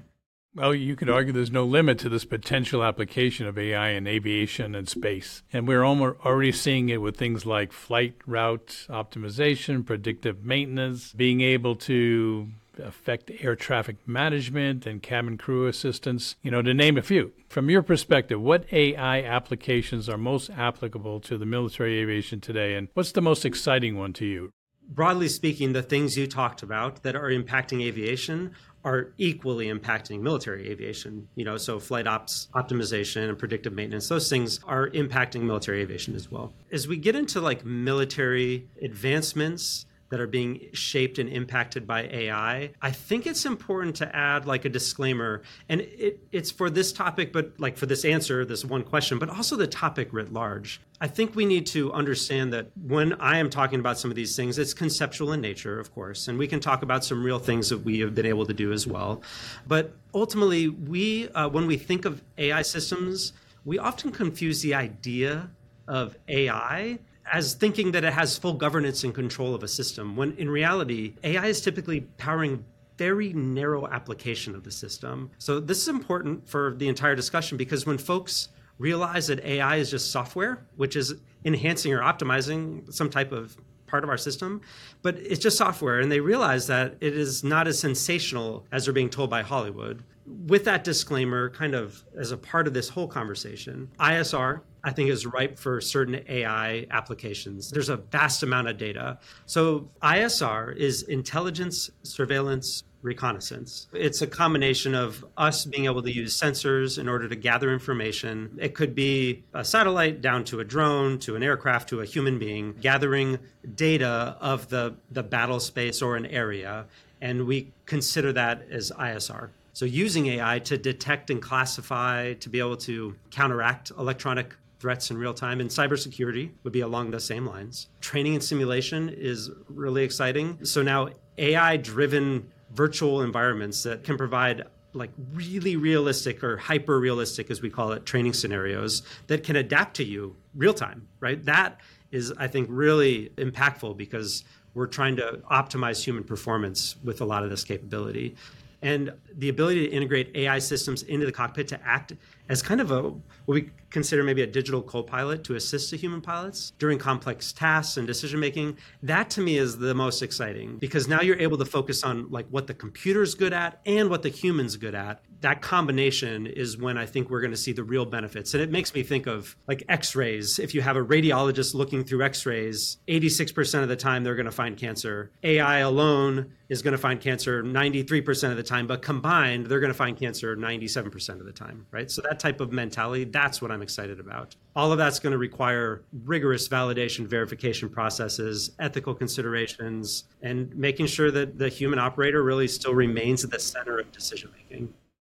Well, 0.56 0.74
you 0.74 0.96
could 0.96 1.10
argue 1.10 1.34
there's 1.34 1.52
no 1.52 1.66
limit 1.66 2.00
to 2.00 2.08
this 2.08 2.24
potential 2.24 2.82
application 2.82 3.46
of 3.46 3.58
AI 3.58 3.90
in 3.90 4.08
aviation 4.08 4.74
and 4.74 4.88
space. 4.88 5.44
And 5.52 5.68
we're 5.68 5.86
already 5.86 6.54
seeing 6.54 6.88
it 6.88 7.02
with 7.02 7.18
things 7.18 7.46
like 7.46 7.74
flight 7.74 8.16
route 8.26 8.86
optimization, 8.90 9.86
predictive 9.86 10.46
maintenance, 10.46 11.12
being 11.12 11.42
able 11.42 11.76
to 11.76 12.48
affect 12.82 13.32
air 13.42 13.58
traffic 13.58 13.98
management 14.08 14.86
and 14.86 15.04
cabin 15.04 15.38
crew 15.38 15.68
assistance, 15.68 16.38
you 16.42 16.52
know, 16.52 16.62
to 16.62 16.74
name 16.74 16.98
a 16.98 17.02
few. 17.02 17.34
From 17.50 17.70
your 17.70 17.82
perspective, 17.82 18.42
what 18.42 18.66
AI 18.72 19.24
applications 19.24 20.08
are 20.08 20.18
most 20.18 20.50
applicable 20.52 21.20
to 21.22 21.38
the 21.38 21.46
military 21.46 22.00
aviation 22.00 22.40
today, 22.40 22.76
and 22.76 22.88
what's 22.94 23.12
the 23.12 23.22
most 23.22 23.44
exciting 23.44 23.98
one 23.98 24.14
to 24.14 24.26
you? 24.26 24.52
Broadly 24.88 25.30
speaking, 25.30 25.74
the 25.74 25.82
things 25.82 26.16
you 26.16 26.28
talked 26.28 26.62
about 26.62 27.02
that 27.02 27.16
are 27.16 27.30
impacting 27.30 27.82
aviation 27.82 28.54
are 28.86 29.14
equally 29.18 29.68
impacting 29.68 30.22
military 30.22 30.70
aviation. 30.70 31.28
You 31.36 31.44
know, 31.44 31.58
so 31.58 31.80
flight 31.80 32.08
ops 32.08 32.48
optimization 32.56 33.28
and 33.28 33.38
predictive 33.38 33.74
maintenance, 33.74 34.08
those 34.08 34.30
things 34.30 34.60
are 34.66 34.90
impacting 34.92 35.42
military 35.42 35.82
aviation 35.82 36.16
as 36.16 36.32
well. 36.32 36.54
As 36.72 36.88
we 36.88 36.96
get 36.98 37.16
into 37.16 37.42
like 37.42 37.66
military 37.66 38.70
advancements, 38.82 39.88
that 40.16 40.22
are 40.22 40.28
being 40.28 40.70
shaped 40.72 41.20
and 41.20 41.28
impacted 41.28 41.86
by 41.86 42.04
AI. 42.04 42.72
I 42.82 42.92
think 42.92 43.28
it's 43.28 43.46
important 43.46 43.98
to 43.98 44.16
add 44.16 44.46
like 44.46 44.64
a 44.64 44.70
disclaimer, 44.70 45.42
and 45.68 45.82
it, 45.82 46.22
it's 46.32 46.50
for 46.50 46.70
this 46.70 46.94
topic, 46.94 47.34
but 47.34 47.52
like 47.60 47.76
for 47.76 47.86
this 47.86 48.06
answer, 48.06 48.46
this 48.46 48.64
one 48.64 48.84
question, 48.84 49.20
but 49.20 49.28
also 49.28 49.58
the 49.58 49.68
topic 49.68 50.14
writ 50.14 50.32
large. 50.32 50.80
I 51.02 51.10
think 51.10 51.36
we 51.36 51.46
need 51.46 51.66
to 51.68 51.92
understand 51.92 52.54
that 52.54 52.68
when 52.82 53.12
I 53.20 53.40
am 53.40 53.50
talking 53.50 53.82
about 53.82 54.00
some 54.00 54.10
of 54.10 54.16
these 54.16 54.38
things, 54.38 54.58
it's 54.58 54.74
conceptual 54.74 55.34
in 55.34 55.42
nature, 55.42 55.82
of 55.82 55.94
course, 55.94 56.30
and 56.30 56.40
we 56.40 56.48
can 56.48 56.62
talk 56.62 56.82
about 56.82 57.04
some 57.04 57.22
real 57.22 57.38
things 57.38 57.68
that 57.68 57.80
we 57.80 58.00
have 58.00 58.16
been 58.16 58.26
able 58.26 58.46
to 58.46 58.54
do 58.54 58.72
as 58.72 58.88
well. 58.88 59.22
But 59.68 59.98
ultimately, 60.14 60.70
we, 60.70 61.28
uh, 61.32 61.50
when 61.50 61.68
we 61.68 61.76
think 61.76 62.06
of 62.06 62.24
AI 62.38 62.62
systems, 62.62 63.34
we 63.66 63.80
often 63.80 64.14
confuse 64.14 64.62
the 64.62 64.76
idea 64.76 65.50
of 65.90 66.18
AI 66.30 67.00
as 67.32 67.54
thinking 67.54 67.92
that 67.92 68.04
it 68.04 68.14
has 68.14 68.38
full 68.38 68.54
governance 68.54 69.04
and 69.04 69.14
control 69.14 69.56
of 69.56 69.64
a 69.64 69.68
system, 69.68 70.16
when 70.16 70.34
in 70.34 70.50
reality, 70.50 71.16
AI 71.24 71.48
is 71.48 71.62
typically 71.62 72.02
powering 72.18 72.64
very 72.98 73.34
narrow 73.34 73.88
application 73.88 74.56
of 74.56 74.64
the 74.64 74.72
system. 74.72 75.30
So 75.38 75.60
this 75.60 75.82
is 75.82 75.88
important 75.88 76.48
for 76.48 76.76
the 76.78 76.88
entire 76.88 77.16
discussion 77.16 77.58
because 77.58 77.86
when 77.86 77.98
folks 77.98 78.50
realize 78.78 79.28
that 79.28 79.44
AI 79.46 79.78
is 79.78 79.92
just 79.92 80.12
software, 80.12 80.66
which 80.76 80.96
is 80.96 81.16
enhancing 81.44 81.94
or 81.94 82.02
optimizing 82.02 82.92
some 82.94 83.10
type 83.10 83.32
of 83.32 83.58
part 83.88 84.04
of 84.04 84.10
our 84.10 84.18
system, 84.18 84.62
but 85.02 85.16
it's 85.18 85.40
just 85.40 85.58
software, 85.58 86.00
and 86.00 86.12
they 86.12 86.20
realize 86.20 86.68
that 86.68 86.96
it 87.02 87.16
is 87.16 87.44
not 87.44 87.68
as 87.68 87.80
sensational 87.80 88.66
as 88.72 88.86
they're 88.86 88.94
being 88.94 89.10
told 89.10 89.30
by 89.30 89.42
Hollywood. 89.42 90.04
With 90.26 90.66
that 90.66 90.84
disclaimer, 90.84 91.52
kind 91.52 91.76
of 91.76 92.04
as 92.18 92.32
a 92.32 92.38
part 92.38 92.68
of 92.68 92.74
this 92.74 92.90
whole 92.90 93.08
conversation, 93.08 93.92
ISR 94.00 94.62
I 94.86 94.92
think 94.92 95.10
is 95.10 95.26
ripe 95.26 95.58
for 95.58 95.82
certain 95.82 96.24
AI 96.30 96.86
applications. 96.92 97.72
There's 97.72 97.90
a 97.90 97.98
vast 97.98 98.44
amount 98.44 98.68
of 98.68 98.78
data. 98.78 99.18
So 99.48 99.90
ISR 100.04 100.78
is 100.78 101.02
intelligence, 101.02 101.90
surveillance, 102.04 102.84
reconnaissance. 103.02 103.88
It's 103.94 104.22
a 104.22 104.28
combination 104.28 104.94
of 104.94 105.26
us 105.38 105.66
being 105.66 105.86
able 105.86 106.04
to 106.04 106.12
use 106.12 106.40
sensors 106.40 107.00
in 107.00 107.10
order 107.10 107.28
to 107.28 107.36
gather 107.36 107.74
information. 107.74 108.58
It 108.62 108.76
could 108.76 108.94
be 108.94 109.44
a 109.56 109.66
satellite 109.66 110.22
down 110.22 110.44
to 110.46 110.60
a 110.60 110.64
drone, 110.64 111.18
to 111.20 111.36
an 111.36 111.42
aircraft, 111.42 111.90
to 111.90 112.02
a 112.02 112.06
human 112.06 112.38
being, 112.38 112.76
gathering 112.80 113.40
data 113.74 114.38
of 114.40 114.70
the, 114.70 114.96
the 115.12 115.24
battle 115.24 115.60
space 115.60 116.04
or 116.04 116.16
an 116.16 116.28
area. 116.28 116.86
And 117.22 117.48
we 117.48 117.72
consider 117.88 118.34
that 118.34 118.68
as 118.70 118.92
ISR. 118.92 119.50
So 119.74 119.86
using 119.86 120.28
AI 120.28 120.60
to 120.60 120.78
detect 120.78 121.30
and 121.30 121.42
classify, 121.42 122.34
to 122.36 122.50
be 122.50 122.60
able 122.60 122.78
to 122.78 123.16
counteract 123.30 123.92
electronic 123.92 124.56
threats 124.86 125.10
in 125.10 125.18
real 125.18 125.34
time. 125.34 125.60
And 125.62 125.68
cybersecurity 125.68 126.52
would 126.62 126.72
be 126.72 126.82
along 126.82 127.10
the 127.10 127.20
same 127.20 127.44
lines. 127.44 127.88
Training 128.02 128.36
and 128.36 128.44
simulation 128.44 129.10
is 129.10 129.50
really 129.68 130.04
exciting. 130.04 130.64
So 130.64 130.84
now 130.84 131.10
AI 131.40 131.78
driven 131.78 132.52
virtual 132.70 133.24
environments 133.24 133.82
that 133.82 134.04
can 134.04 134.16
provide 134.16 134.66
like 134.94 135.10
really 135.34 135.76
realistic 135.76 136.44
or 136.44 136.58
hyper 136.58 137.00
realistic, 137.00 137.50
as 137.50 137.64
we 137.64 137.70
call 137.72 137.94
it, 137.94 138.06
training 138.06 138.34
scenarios 138.34 139.02
that 139.26 139.44
can 139.44 139.56
adapt 139.56 139.96
to 139.96 140.04
you 140.04 140.36
real 140.54 140.74
time, 140.74 141.08
right? 141.20 141.44
That 141.46 141.82
is, 142.12 142.32
I 142.38 142.46
think, 142.46 142.68
really 142.70 143.32
impactful 143.38 143.98
because 143.98 144.44
we're 144.76 144.86
trying 144.86 145.16
to 145.16 145.42
optimize 145.50 146.04
human 146.04 146.24
performance 146.24 146.96
with 147.04 147.22
a 147.22 147.26
lot 147.26 147.44
of 147.44 147.50
this 147.50 147.64
capability. 147.64 148.36
And 148.84 149.12
the 149.34 149.50
ability 149.50 149.88
to 149.88 149.92
integrate 149.92 150.36
AI 150.36 150.60
systems 150.60 151.02
into 151.02 151.26
the 151.26 151.32
cockpit 151.32 151.68
to 151.70 151.80
act 151.84 152.14
as 152.50 152.62
kind 152.62 152.82
of 152.82 152.92
a 152.92 153.02
what 153.02 153.54
we 153.54 153.70
consider 153.90 154.24
maybe 154.24 154.42
a 154.42 154.48
digital 154.48 154.82
co-pilot 154.82 155.44
to 155.44 155.56
assist 155.56 155.92
the 155.92 155.98
human 155.98 156.22
pilots 156.22 156.74
during 156.80 156.98
complex 156.98 157.54
tasks 157.54 157.98
and 157.98 158.06
decision 158.08 158.40
making 158.40 158.78
that 159.04 159.30
to 159.30 159.42
me 159.42 159.58
is 159.58 159.78
the 159.78 159.94
most 159.94 160.22
exciting 160.22 160.78
because 160.78 161.08
now 161.08 161.22
you're 161.22 161.40
able 161.40 161.58
to 161.58 161.66
focus 161.66 162.04
on 162.04 162.30
like 162.30 162.48
what 162.50 162.68
the 162.68 162.74
computer's 162.74 163.36
good 163.36 163.54
at 163.54 163.80
and 163.86 164.10
what 164.10 164.22
the 164.22 164.30
human's 164.30 164.76
good 164.76 164.96
at 164.96 165.22
that 165.46 165.62
combination 165.62 166.48
is 166.48 166.76
when 166.76 166.98
I 166.98 167.06
think 167.06 167.30
we're 167.30 167.40
going 167.40 167.52
to 167.52 167.58
see 167.58 167.72
the 167.72 167.84
real 167.84 168.06
benefits. 168.06 168.56
And 168.56 168.64
it 168.64 168.72
makes 168.72 168.96
me 168.96 169.04
think 169.04 169.28
of 169.28 169.56
like 169.68 169.84
x 169.88 170.16
rays. 170.16 170.58
If 170.58 170.74
you 170.74 170.82
have 170.82 170.98
a 170.98 171.06
radiologist 171.06 171.76
looking 171.76 172.04
through 172.04 172.24
x 172.24 172.48
rays, 172.48 172.98
86% 173.08 173.84
of 173.84 173.88
the 173.88 173.96
time 173.96 174.24
they're 174.24 174.36
going 174.36 174.48
to 174.48 174.52
find 174.52 174.76
cancer. 174.76 175.32
AI 175.44 175.80
alone 175.80 176.54
is 176.68 176.82
going 176.82 176.94
to 176.94 176.98
find 176.98 177.22
cancer 177.22 177.64
93% 177.64 178.50
of 178.50 178.58
the 178.58 178.64
time, 178.64 178.88
but 178.88 179.04
combined, 179.04 179.68
they're 179.68 179.80
going 179.80 179.92
to 179.92 179.98
find 179.98 180.18
cancer 180.18 180.56
97% 180.56 181.30
of 181.40 181.46
the 181.46 181.52
time, 181.52 181.86
right? 181.92 182.10
So 182.10 182.24
that 182.24 182.35
type 182.40 182.62
of 182.62 182.72
mentality, 182.72 183.24
that's 183.24 183.62
what 183.62 183.72
I'm 183.72 183.82
excited 183.82 184.20
about. 184.20 184.56
All 184.76 184.92
of 184.92 184.98
that's 184.98 185.20
going 185.20 185.32
to 185.32 185.38
require 185.38 186.02
rigorous 186.24 186.68
validation, 186.68 187.26
verification 187.28 187.90
processes, 187.90 188.72
ethical 188.80 189.14
considerations, 189.14 190.26
and 190.42 190.76
making 190.76 191.08
sure 191.08 191.32
that 191.32 191.58
the 191.58 191.70
human 191.70 192.00
operator 192.00 192.44
really 192.44 192.68
still 192.68 192.94
remains 192.94 193.44
at 193.44 193.52
the 193.52 193.60
center 193.60 194.00
of 194.00 194.12
decision 194.12 194.52
making. 194.58 194.94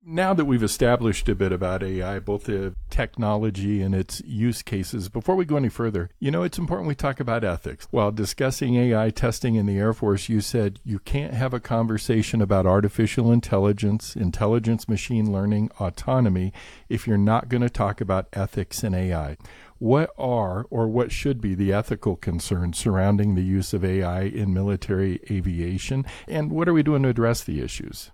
Now 0.09 0.35
that 0.35 0.45
we've 0.45 0.63
established 0.63 1.29
a 1.29 1.35
bit 1.35 1.51
about 1.51 1.83
AI, 1.83 2.21
both 2.21 2.45
the 2.45 2.77
technology 2.91 3.83
and 3.83 3.93
its 3.93 4.23
use 4.25 4.63
cases, 4.63 5.09
before 5.09 5.35
we 5.35 5.45
go 5.45 5.57
any 5.57 5.69
further, 5.69 6.11
you 6.21 6.31
know, 6.31 6.45
it's 6.45 6.59
important 6.59 6.87
we 6.87 6.95
talk 6.95 7.19
about 7.19 7.43
ethics. 7.43 7.89
While 7.91 8.13
discussing 8.13 8.77
AI 8.77 9.11
testing 9.11 9.57
in 9.57 9.67
the 9.67 9.79
Air 9.79 9.93
Force, 9.93 10.29
you 10.29 10.41
said 10.41 10.79
you 10.85 11.01
can't 11.01 11.35
have 11.35 11.53
a 11.53 11.59
conversation 11.59 12.41
about 12.41 12.67
artificial 12.67 13.33
intelligence, 13.33 14.15
intelligence, 14.15 14.89
machine 14.89 15.33
learning, 15.33 15.73
autonomy, 15.81 16.53
if 16.89 17.09
you're 17.09 17.19
not 17.19 17.49
going 17.49 17.63
to 17.63 17.69
talk 17.69 18.01
about 18.01 18.29
ethics 18.33 18.85
and 18.85 18.95
AI. 18.95 19.37
What 19.79 20.11
are 20.17 20.67
or 20.71 20.87
what 20.87 21.11
should 21.11 21.41
be 21.41 21.57
the 21.57 21.73
ethical 21.73 22.15
concerns 22.15 22.79
surrounding 22.79 23.35
the 23.35 23.43
use 23.43 23.75
of 23.75 23.85
AI 23.85 24.23
in 24.23 24.55
military 24.55 25.19
aviation? 25.29 26.07
And 26.29 26.53
what 26.53 26.69
are 26.69 26.73
we 26.73 26.85
doing 26.85 27.03
to 27.03 27.09
address 27.09 27.43
the 27.43 27.61
issues? 27.61 28.13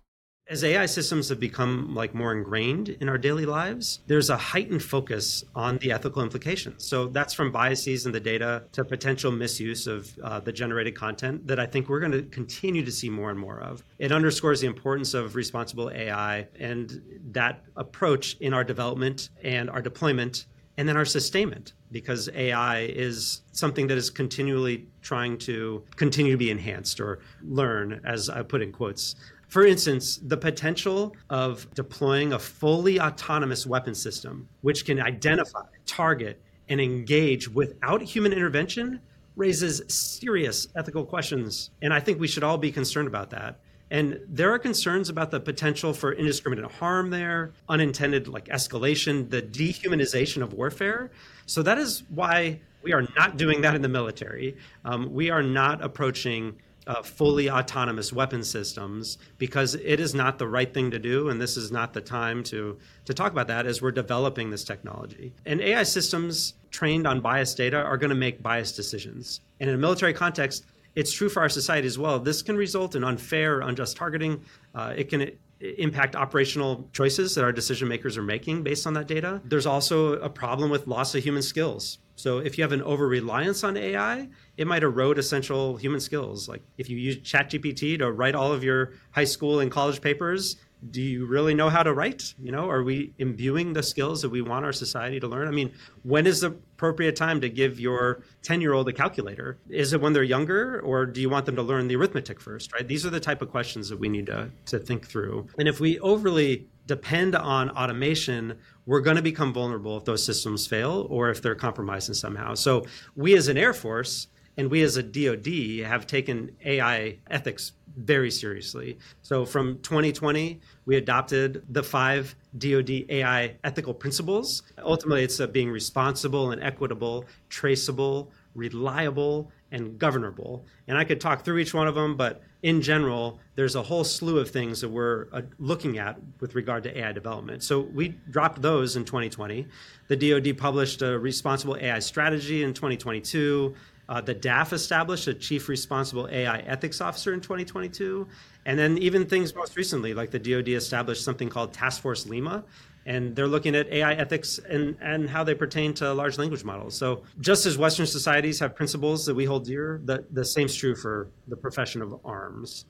As 0.52 0.62
AI 0.62 0.84
systems 0.84 1.30
have 1.30 1.40
become 1.40 1.94
like 1.94 2.14
more 2.14 2.30
ingrained 2.30 2.90
in 2.90 3.08
our 3.08 3.16
daily 3.16 3.46
lives, 3.46 4.00
there's 4.06 4.28
a 4.28 4.36
heightened 4.36 4.82
focus 4.82 5.42
on 5.54 5.78
the 5.78 5.92
ethical 5.92 6.22
implications. 6.22 6.86
So 6.86 7.06
that's 7.06 7.32
from 7.32 7.50
biases 7.50 8.04
in 8.04 8.12
the 8.12 8.20
data 8.20 8.64
to 8.72 8.84
potential 8.84 9.32
misuse 9.32 9.86
of 9.86 10.14
uh, 10.22 10.40
the 10.40 10.52
generated 10.52 10.94
content 10.94 11.46
that 11.46 11.58
I 11.58 11.64
think 11.64 11.88
we're 11.88 12.00
going 12.00 12.12
to 12.12 12.24
continue 12.24 12.84
to 12.84 12.92
see 12.92 13.08
more 13.08 13.30
and 13.30 13.38
more 13.38 13.60
of. 13.60 13.82
It 13.98 14.12
underscores 14.12 14.60
the 14.60 14.66
importance 14.66 15.14
of 15.14 15.36
responsible 15.36 15.90
AI 15.90 16.46
and 16.60 17.00
that 17.30 17.64
approach 17.76 18.36
in 18.40 18.52
our 18.52 18.62
development 18.62 19.30
and 19.42 19.70
our 19.70 19.80
deployment 19.80 20.44
and 20.76 20.86
then 20.86 20.98
our 20.98 21.04
sustainment 21.06 21.72
because 21.90 22.28
AI 22.34 22.80
is 22.80 23.42
something 23.52 23.86
that 23.86 23.96
is 23.96 24.10
continually 24.10 24.86
trying 25.00 25.38
to 25.38 25.84
continue 25.96 26.32
to 26.32 26.38
be 26.38 26.50
enhanced 26.50 27.00
or 27.00 27.20
learn, 27.42 28.00
as 28.04 28.30
I 28.30 28.42
put 28.42 28.62
in 28.62 28.72
quotes. 28.72 29.14
For 29.52 29.66
instance, 29.66 30.18
the 30.22 30.38
potential 30.38 31.14
of 31.28 31.68
deploying 31.74 32.32
a 32.32 32.38
fully 32.38 32.98
autonomous 32.98 33.66
weapon 33.66 33.94
system, 33.94 34.48
which 34.62 34.86
can 34.86 34.98
identify, 34.98 35.66
target, 35.84 36.40
and 36.70 36.80
engage 36.80 37.50
without 37.50 38.00
human 38.00 38.32
intervention, 38.32 38.98
raises 39.36 39.82
serious 39.88 40.68
ethical 40.74 41.04
questions. 41.04 41.68
And 41.82 41.92
I 41.92 42.00
think 42.00 42.18
we 42.18 42.28
should 42.28 42.44
all 42.44 42.56
be 42.56 42.72
concerned 42.72 43.08
about 43.08 43.28
that. 43.28 43.60
And 43.90 44.20
there 44.26 44.50
are 44.50 44.58
concerns 44.58 45.10
about 45.10 45.30
the 45.30 45.38
potential 45.38 45.92
for 45.92 46.12
indiscriminate 46.12 46.72
harm 46.72 47.10
there, 47.10 47.52
unintended 47.68 48.28
like 48.28 48.46
escalation, 48.46 49.28
the 49.28 49.42
dehumanization 49.42 50.40
of 50.40 50.54
warfare. 50.54 51.10
So 51.44 51.62
that 51.62 51.76
is 51.76 52.04
why 52.08 52.60
we 52.82 52.94
are 52.94 53.06
not 53.18 53.36
doing 53.36 53.60
that 53.60 53.74
in 53.74 53.82
the 53.82 53.88
military. 53.90 54.56
Um, 54.86 55.12
we 55.12 55.28
are 55.28 55.42
not 55.42 55.84
approaching 55.84 56.56
uh, 56.86 57.02
fully 57.02 57.48
autonomous 57.48 58.12
weapon 58.12 58.42
systems 58.42 59.18
because 59.38 59.74
it 59.76 60.00
is 60.00 60.14
not 60.14 60.38
the 60.38 60.46
right 60.46 60.74
thing 60.74 60.90
to 60.90 60.98
do 60.98 61.28
and 61.28 61.40
this 61.40 61.56
is 61.56 61.70
not 61.70 61.92
the 61.92 62.00
time 62.00 62.42
to 62.42 62.76
to 63.04 63.14
talk 63.14 63.30
about 63.32 63.46
that 63.46 63.66
as 63.66 63.80
we're 63.80 63.92
developing 63.92 64.50
this 64.50 64.64
technology. 64.64 65.32
And 65.46 65.60
ai 65.60 65.84
systems 65.84 66.54
trained 66.70 67.06
on 67.06 67.20
biased 67.20 67.56
data 67.56 67.76
are 67.76 67.96
going 67.96 68.10
to 68.10 68.16
make 68.16 68.42
biased 68.42 68.74
decisions. 68.74 69.40
And 69.60 69.68
in 69.68 69.76
a 69.76 69.78
military 69.78 70.12
context 70.12 70.64
it's 70.94 71.12
true 71.12 71.28
for 71.28 71.40
our 71.40 71.48
society 71.48 71.86
as 71.86 71.98
well. 71.98 72.18
This 72.18 72.42
can 72.42 72.56
result 72.56 72.94
in 72.94 73.04
unfair 73.04 73.60
unjust 73.60 73.96
targeting. 73.96 74.44
Uh, 74.74 74.92
it 74.96 75.08
can 75.08 75.30
impact 75.78 76.16
operational 76.16 76.88
choices 76.92 77.34
that 77.34 77.44
our 77.44 77.52
decision 77.52 77.88
makers 77.88 78.18
are 78.18 78.22
making 78.22 78.62
based 78.62 78.86
on 78.86 78.94
that 78.94 79.06
data 79.06 79.40
there's 79.44 79.66
also 79.66 80.14
a 80.14 80.28
problem 80.28 80.70
with 80.70 80.86
loss 80.86 81.14
of 81.14 81.22
human 81.22 81.42
skills 81.42 81.98
so 82.22 82.38
if 82.38 82.58
you 82.58 82.62
have 82.62 82.72
an 82.72 82.82
over 82.82 83.08
reliance 83.08 83.64
on 83.64 83.76
AI, 83.76 84.28
it 84.56 84.66
might 84.66 84.82
erode 84.82 85.18
essential 85.18 85.76
human 85.76 86.00
skills. 86.00 86.48
Like 86.48 86.62
if 86.78 86.88
you 86.88 86.96
use 86.96 87.16
ChatGPT 87.16 87.98
to 87.98 88.12
write 88.12 88.34
all 88.34 88.52
of 88.52 88.62
your 88.62 88.92
high 89.10 89.24
school 89.24 89.60
and 89.60 89.70
college 89.70 90.00
papers, 90.00 90.56
do 90.90 91.00
you 91.00 91.26
really 91.26 91.54
know 91.54 91.68
how 91.68 91.82
to 91.82 91.92
write? 91.92 92.34
You 92.40 92.52
know, 92.52 92.68
are 92.68 92.82
we 92.82 93.12
imbuing 93.18 93.72
the 93.72 93.82
skills 93.82 94.22
that 94.22 94.30
we 94.30 94.42
want 94.42 94.64
our 94.64 94.72
society 94.72 95.20
to 95.20 95.28
learn? 95.28 95.48
I 95.48 95.52
mean, 95.52 95.72
when 96.02 96.26
is 96.26 96.40
the 96.40 96.56
appropriate 96.82 97.14
time 97.14 97.40
to 97.40 97.48
give 97.48 97.78
your 97.78 98.24
10-year-old 98.42 98.88
a 98.88 98.92
calculator? 98.92 99.56
Is 99.68 99.92
it 99.92 100.00
when 100.00 100.12
they're 100.12 100.24
younger 100.24 100.80
or 100.80 101.06
do 101.06 101.20
you 101.20 101.30
want 101.30 101.46
them 101.46 101.54
to 101.54 101.62
learn 101.62 101.86
the 101.86 101.94
arithmetic 101.94 102.40
first, 102.40 102.72
right? 102.74 102.88
These 102.88 103.06
are 103.06 103.10
the 103.10 103.20
type 103.20 103.40
of 103.40 103.52
questions 103.52 103.88
that 103.88 104.00
we 104.00 104.08
need 104.08 104.26
to, 104.26 104.50
to 104.66 104.80
think 104.80 105.06
through. 105.06 105.46
And 105.58 105.68
if 105.68 105.78
we 105.78 106.00
overly 106.00 106.66
depend 106.88 107.36
on 107.36 107.70
automation, 107.70 108.58
we're 108.84 109.00
going 109.00 109.14
to 109.14 109.22
become 109.22 109.52
vulnerable 109.52 109.96
if 109.96 110.04
those 110.04 110.26
systems 110.26 110.66
fail 110.66 111.06
or 111.08 111.30
if 111.30 111.40
they're 111.40 111.54
compromised 111.54 112.08
in 112.08 112.16
somehow. 112.16 112.54
So 112.54 112.84
we 113.14 113.36
as 113.36 113.46
an 113.46 113.56
Air 113.56 113.72
Force 113.72 114.26
and 114.56 114.68
we 114.68 114.82
as 114.82 114.96
a 114.96 115.04
DoD 115.04 115.86
have 115.86 116.08
taken 116.08 116.50
AI 116.64 117.20
ethics 117.30 117.74
very 117.96 118.30
seriously. 118.30 118.98
So 119.22 119.44
from 119.44 119.78
2020, 119.80 120.60
we 120.86 120.96
adopted 120.96 121.64
the 121.68 121.82
five 121.82 122.34
DoD 122.58 122.90
AI 123.08 123.56
ethical 123.64 123.94
principles. 123.94 124.62
Ultimately, 124.78 125.24
it's 125.24 125.44
being 125.46 125.70
responsible 125.70 126.52
and 126.52 126.62
equitable, 126.62 127.24
traceable, 127.48 128.30
reliable, 128.54 129.50
and 129.70 129.98
governable. 129.98 130.64
And 130.86 130.98
I 130.98 131.04
could 131.04 131.20
talk 131.20 131.44
through 131.44 131.58
each 131.58 131.72
one 131.72 131.88
of 131.88 131.94
them, 131.94 132.16
but 132.16 132.42
in 132.62 132.80
general, 132.80 133.40
there's 133.56 133.74
a 133.74 133.82
whole 133.82 134.04
slew 134.04 134.38
of 134.38 134.50
things 134.50 134.80
that 134.82 134.88
we're 134.88 135.26
uh, 135.32 135.42
looking 135.58 135.98
at 135.98 136.18
with 136.40 136.54
regard 136.54 136.84
to 136.84 136.96
AI 136.96 137.10
development. 137.12 137.64
So 137.64 137.80
we 137.80 138.10
dropped 138.30 138.62
those 138.62 138.94
in 138.96 139.04
2020. 139.04 139.66
The 140.08 140.16
DoD 140.16 140.56
published 140.56 141.02
a 141.02 141.18
responsible 141.18 141.76
AI 141.76 141.98
strategy 141.98 142.62
in 142.62 142.72
2022. 142.74 143.74
Uh, 144.08 144.20
the 144.20 144.34
DAF 144.34 144.72
established 144.72 145.26
a 145.28 145.34
chief 145.34 145.68
responsible 145.68 146.28
AI 146.30 146.58
ethics 146.60 147.00
officer 147.00 147.32
in 147.32 147.40
2022. 147.40 148.26
And 148.66 148.78
then 148.78 148.98
even 148.98 149.26
things 149.26 149.54
most 149.54 149.76
recently, 149.76 150.14
like 150.14 150.30
the 150.30 150.38
DoD 150.38 150.68
established 150.68 151.24
something 151.24 151.48
called 151.48 151.72
Task 151.72 152.02
Force 152.02 152.26
Lima, 152.26 152.64
and 153.06 153.34
they're 153.34 153.48
looking 153.48 153.74
at 153.74 153.88
AI 153.88 154.14
ethics 154.14 154.58
and, 154.58 154.96
and 155.00 155.28
how 155.28 155.42
they 155.42 155.54
pertain 155.54 155.92
to 155.94 156.12
large 156.12 156.38
language 156.38 156.64
models. 156.64 156.96
So, 156.96 157.22
just 157.40 157.66
as 157.66 157.76
Western 157.76 158.06
societies 158.06 158.60
have 158.60 158.76
principles 158.76 159.26
that 159.26 159.34
we 159.34 159.44
hold 159.44 159.64
dear, 159.64 160.00
the, 160.04 160.24
the 160.30 160.44
same's 160.44 160.74
true 160.74 160.94
for 160.94 161.28
the 161.48 161.56
profession 161.56 162.02
of 162.02 162.14
arms. 162.24 162.86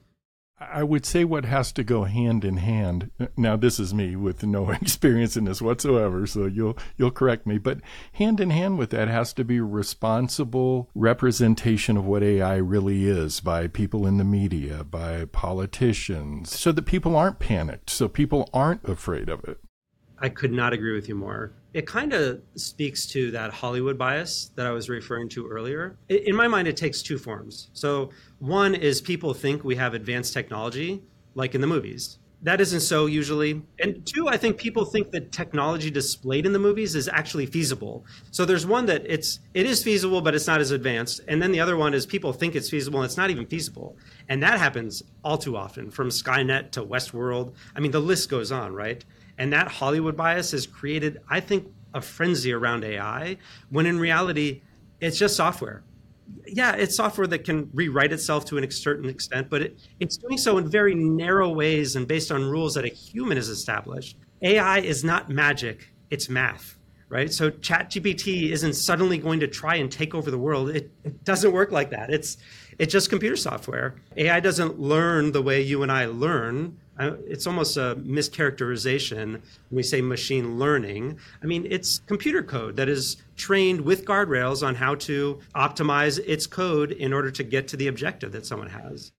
I 0.71 0.83
would 0.83 1.07
say 1.07 1.25
what 1.25 1.45
has 1.45 1.73
to 1.73 1.85
go 1.85 2.05
hand 2.05 2.45
in 2.45 2.59
hand. 2.59 3.11
Now, 3.37 3.57
this 3.57 3.81
is 3.81 3.93
me 3.95 4.17
with 4.17 4.43
no 4.45 4.71
experience 4.83 5.37
in 5.37 5.45
this 5.45 5.63
whatsoever, 5.63 6.27
so 6.27 6.47
you'll 6.47 6.77
you'll 6.97 7.11
correct 7.11 7.47
me. 7.47 7.59
But 7.59 7.81
hand 8.13 8.41
in 8.41 8.51
hand 8.51 8.79
with 8.79 8.91
that 8.91 9.09
has 9.09 9.33
to 9.35 9.45
be 9.45 9.61
responsible 9.61 10.91
representation 10.95 11.97
of 11.97 12.07
what 12.07 12.23
AI 12.23 12.57
really 12.57 13.07
is 13.07 13.41
by 13.41 13.67
people 13.67 14.07
in 14.07 14.19
the 14.19 14.25
media, 14.25 14.85
by 14.85 15.25
politicians, 15.27 16.59
so 16.59 16.73
that 16.73 16.83
people 16.83 17.17
aren't 17.17 17.39
panicked, 17.39 17.91
so 17.91 18.09
people 18.09 18.49
aren't 18.53 18.89
afraid 18.89 19.29
of 19.29 19.45
it. 19.45 19.59
I 20.23 20.29
could 20.29 20.53
not 20.53 20.73
agree 20.73 20.95
with 20.95 21.09
you 21.09 21.17
more. 21.17 21.53
It 21.75 21.85
kind 21.85 22.13
of 22.13 22.41
speaks 22.55 23.07
to 23.07 23.33
that 23.33 23.53
Hollywood 23.53 23.99
bias 23.99 24.53
that 24.55 24.67
I 24.67 24.71
was 24.71 24.89
referring 24.89 25.29
to 25.31 25.49
earlier. 25.49 25.97
In 26.09 26.37
my 26.37 26.47
mind, 26.47 26.69
it 26.69 26.77
takes 26.77 27.03
two 27.03 27.19
forms. 27.19 27.71
So, 27.73 28.11
one 28.39 28.77
is 28.77 29.01
people 29.01 29.35
think 29.35 29.65
we 29.65 29.75
have 29.77 29.95
advanced 29.95 30.33
technology, 30.33 31.03
like 31.35 31.57
in 31.57 31.61
the 31.61 31.67
movies. 31.67 32.19
That 32.45 32.61
isn't 32.61 32.81
so 32.81 33.07
usually. 33.07 33.63
And 33.81 34.05
two, 34.05 34.29
I 34.29 34.37
think 34.37 34.59
people 34.59 34.85
think 34.85 35.11
that 35.13 35.31
technology 35.33 35.91
displayed 35.91 36.45
in 36.45 36.53
the 36.53 36.59
movies 36.59 36.95
is 36.95 37.09
actually 37.09 37.47
feasible. 37.47 38.05
So 38.33 38.45
there's 38.45 38.67
one 38.67 38.87
that 38.87 39.05
it's 39.07 39.41
it 39.55 39.67
is 39.67 39.83
feasible, 39.83 40.21
but 40.21 40.35
it's 40.35 40.47
not 40.49 40.61
as 40.61 40.73
advanced. 40.73 41.21
And 41.29 41.41
then 41.41 41.53
the 41.53 41.61
other 41.61 41.77
one 41.77 41.95
is 41.95 42.05
people 42.05 42.33
think 42.33 42.55
it's 42.55 42.71
feasible 42.71 43.01
and 43.01 43.07
it's 43.07 43.17
not 43.17 43.31
even 43.31 43.47
feasible. 43.47 43.97
And 44.29 44.43
that 44.43 44.59
happens 44.59 45.03
all 45.25 45.39
too 45.39 45.57
often, 45.57 45.91
from 45.91 46.11
Skynet 46.11 46.73
to 46.73 46.85
Westworld. 46.85 47.55
I 47.77 47.81
mean, 47.81 47.93
the 47.93 48.01
list 48.01 48.29
goes 48.29 48.51
on, 48.53 48.73
right? 48.73 49.05
And 49.39 49.53
that 49.53 49.69
Hollywood 49.69 50.17
bias 50.17 50.51
has 50.53 50.67
created, 50.67 51.21
I 51.29 51.41
think, 51.41 51.67
a 51.95 52.01
frenzy 52.01 52.53
around 52.53 52.85
AI 52.85 53.37
when 53.71 53.87
in 53.87 53.99
reality, 53.99 54.63
it's 55.01 55.19
just 55.19 55.37
software. 55.37 55.83
Yeah, 56.47 56.75
it's 56.75 56.97
software 56.97 57.27
that 57.27 57.45
can 57.45 57.69
rewrite 57.75 58.13
itself 58.13 58.45
to 58.47 58.59
a 58.59 58.71
certain 58.71 59.09
extent, 59.09 59.51
but 59.51 59.63
it, 59.63 59.79
it's 60.01 60.17
doing 60.17 60.39
so 60.39 60.59
in 60.59 60.69
very 60.69 60.95
narrow 60.95 61.51
ways 61.51 61.97
and 61.97 62.07
based 62.07 62.33
on 62.33 62.49
rules 62.49 62.75
that 62.75 62.85
a 62.85 62.89
human 62.89 63.37
has 63.37 63.49
established. 63.49 64.17
AI 64.41 64.79
is 64.79 65.05
not 65.05 65.29
magic, 65.29 65.93
it's 66.11 66.29
math, 66.29 66.79
right? 67.09 67.33
So 67.33 67.51
ChatGPT 67.51 68.51
isn't 68.51 68.75
suddenly 68.75 69.19
going 69.19 69.41
to 69.41 69.47
try 69.47 69.77
and 69.77 69.91
take 69.91 70.15
over 70.15 70.31
the 70.31 70.39
world. 70.39 70.71
It, 70.71 70.91
it 71.05 71.25
doesn't 71.25 71.53
work 71.53 71.71
like 71.71 71.91
that. 71.91 72.11
It's 72.11 72.39
it's 72.79 72.93
just 72.93 73.11
computer 73.11 73.37
software. 73.37 73.97
AI 74.17 74.41
doesn't 74.41 74.81
learn 74.81 75.33
the 75.33 75.43
way 75.43 75.61
you 75.61 75.83
and 75.83 75.93
I 75.93 76.07
learn 76.07 76.79
it's 77.27 77.47
almost 77.47 77.77
a 77.77 77.97
mischaracterization 78.01 79.33
when 79.33 79.43
we 79.71 79.83
say 79.83 80.01
machine 80.01 80.59
learning. 80.59 81.19
I 81.43 81.47
mean, 81.47 81.67
it's 81.69 82.01
computer 82.07 82.43
code 82.43 82.77
that 82.77 82.89
is 82.89 83.17
trained 83.37 83.81
with 83.81 84.05
guardrails 84.05 84.67
on 84.67 84.75
how 84.77 84.95
to 84.97 85.41
optimize 85.55 86.19
its 86.27 86.47
code 86.47 86.93
in 86.93 87.13
order 87.13 87.31
to 87.31 87.43
get 87.43 87.69
to 87.69 87.77
the 87.77 87.89
objective 87.89 88.33
that 88.33 88.47
someone 88.47 88.71
has. 88.71 89.13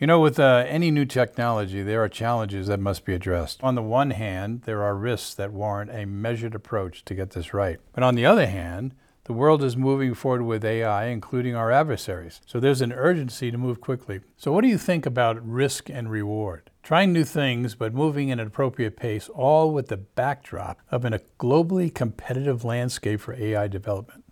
You 0.00 0.06
know, 0.06 0.20
with 0.20 0.38
uh, 0.38 0.64
any 0.66 0.90
new 0.90 1.04
technology, 1.04 1.82
there 1.82 2.02
are 2.02 2.08
challenges 2.08 2.68
that 2.68 2.80
must 2.80 3.04
be 3.04 3.12
addressed. 3.12 3.62
On 3.62 3.74
the 3.74 3.82
one 3.82 4.12
hand, 4.12 4.62
there 4.62 4.82
are 4.82 4.94
risks 4.94 5.34
that 5.34 5.52
warrant 5.52 5.90
a 5.90 6.06
measured 6.06 6.54
approach 6.54 7.04
to 7.04 7.14
get 7.14 7.32
this 7.32 7.52
right. 7.52 7.78
But 7.92 8.02
on 8.02 8.14
the 8.14 8.24
other 8.24 8.46
hand, 8.46 8.94
the 9.24 9.32
world 9.32 9.62
is 9.62 9.76
moving 9.76 10.14
forward 10.14 10.42
with 10.42 10.64
AI, 10.64 11.06
including 11.06 11.54
our 11.54 11.70
adversaries. 11.70 12.40
So 12.46 12.58
there's 12.58 12.80
an 12.80 12.92
urgency 12.92 13.50
to 13.50 13.58
move 13.58 13.80
quickly. 13.80 14.20
So, 14.36 14.50
what 14.52 14.62
do 14.62 14.68
you 14.68 14.78
think 14.78 15.06
about 15.06 15.46
risk 15.46 15.90
and 15.90 16.10
reward? 16.10 16.70
Trying 16.82 17.12
new 17.12 17.24
things, 17.24 17.74
but 17.74 17.92
moving 17.92 18.30
at 18.30 18.40
an 18.40 18.46
appropriate 18.46 18.96
pace, 18.96 19.28
all 19.28 19.72
with 19.72 19.88
the 19.88 19.98
backdrop 19.98 20.80
of 20.90 21.04
a 21.04 21.20
globally 21.38 21.94
competitive 21.94 22.64
landscape 22.64 23.20
for 23.20 23.34
AI 23.34 23.68
development. 23.68 24.24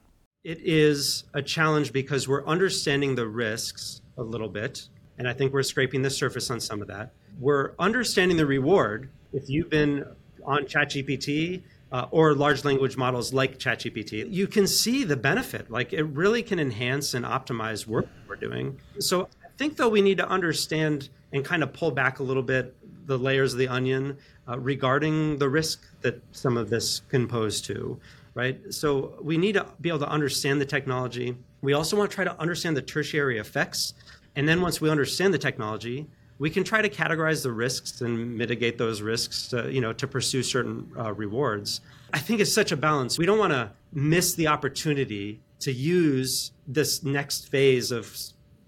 It 0.44 0.60
is 0.62 1.24
a 1.34 1.42
challenge 1.42 1.92
because 1.92 2.26
we're 2.26 2.46
understanding 2.46 3.14
the 3.14 3.26
risks 3.26 4.00
a 4.16 4.22
little 4.22 4.48
bit, 4.48 4.88
and 5.18 5.28
I 5.28 5.34
think 5.34 5.52
we're 5.52 5.62
scraping 5.62 6.00
the 6.00 6.10
surface 6.10 6.50
on 6.50 6.60
some 6.60 6.80
of 6.80 6.88
that. 6.88 7.12
We're 7.38 7.74
understanding 7.78 8.36
the 8.36 8.46
reward. 8.46 9.10
If 9.32 9.50
you've 9.50 9.68
been 9.68 10.04
on 10.44 10.64
ChatGPT, 10.64 11.62
uh, 11.92 12.06
or 12.10 12.34
large 12.34 12.64
language 12.64 12.96
models 12.96 13.32
like 13.32 13.58
ChatGPT, 13.58 14.30
you 14.30 14.46
can 14.46 14.66
see 14.66 15.04
the 15.04 15.16
benefit. 15.16 15.70
Like 15.70 15.92
it 15.92 16.02
really 16.04 16.42
can 16.42 16.58
enhance 16.58 17.14
and 17.14 17.24
optimize 17.24 17.86
work 17.86 18.08
we're 18.28 18.36
doing. 18.36 18.78
So 18.98 19.28
I 19.44 19.48
think 19.56 19.76
though 19.76 19.88
we 19.88 20.02
need 20.02 20.18
to 20.18 20.28
understand 20.28 21.08
and 21.32 21.44
kind 21.44 21.62
of 21.62 21.72
pull 21.72 21.90
back 21.90 22.18
a 22.18 22.22
little 22.22 22.42
bit 22.42 22.74
the 23.06 23.18
layers 23.18 23.54
of 23.54 23.58
the 23.58 23.68
onion 23.68 24.18
uh, 24.46 24.58
regarding 24.58 25.38
the 25.38 25.48
risk 25.48 25.82
that 26.02 26.22
some 26.32 26.56
of 26.56 26.70
this 26.70 27.00
can 27.08 27.26
pose 27.26 27.60
to. 27.62 27.98
Right. 28.34 28.72
So 28.72 29.18
we 29.20 29.36
need 29.36 29.54
to 29.54 29.66
be 29.80 29.88
able 29.88 29.98
to 30.00 30.08
understand 30.08 30.60
the 30.60 30.66
technology. 30.66 31.36
We 31.60 31.72
also 31.72 31.96
want 31.96 32.10
to 32.10 32.14
try 32.14 32.24
to 32.24 32.38
understand 32.38 32.76
the 32.76 32.82
tertiary 32.82 33.38
effects. 33.38 33.94
And 34.36 34.48
then 34.48 34.60
once 34.60 34.80
we 34.80 34.90
understand 34.90 35.34
the 35.34 35.38
technology, 35.38 36.06
we 36.38 36.50
can 36.50 36.64
try 36.64 36.80
to 36.80 36.88
categorize 36.88 37.42
the 37.42 37.52
risks 37.52 38.00
and 38.00 38.36
mitigate 38.36 38.78
those 38.78 39.02
risks 39.02 39.48
to, 39.48 39.72
you 39.72 39.80
know, 39.80 39.92
to 39.92 40.06
pursue 40.06 40.42
certain 40.42 40.90
uh, 40.98 41.12
rewards. 41.12 41.80
I 42.12 42.18
think 42.18 42.40
it's 42.40 42.52
such 42.52 42.72
a 42.72 42.76
balance. 42.76 43.18
We 43.18 43.26
don't 43.26 43.38
want 43.38 43.52
to 43.52 43.72
miss 43.92 44.34
the 44.34 44.46
opportunity 44.46 45.40
to 45.60 45.72
use 45.72 46.52
this 46.66 47.02
next 47.02 47.48
phase 47.48 47.90
of 47.90 48.16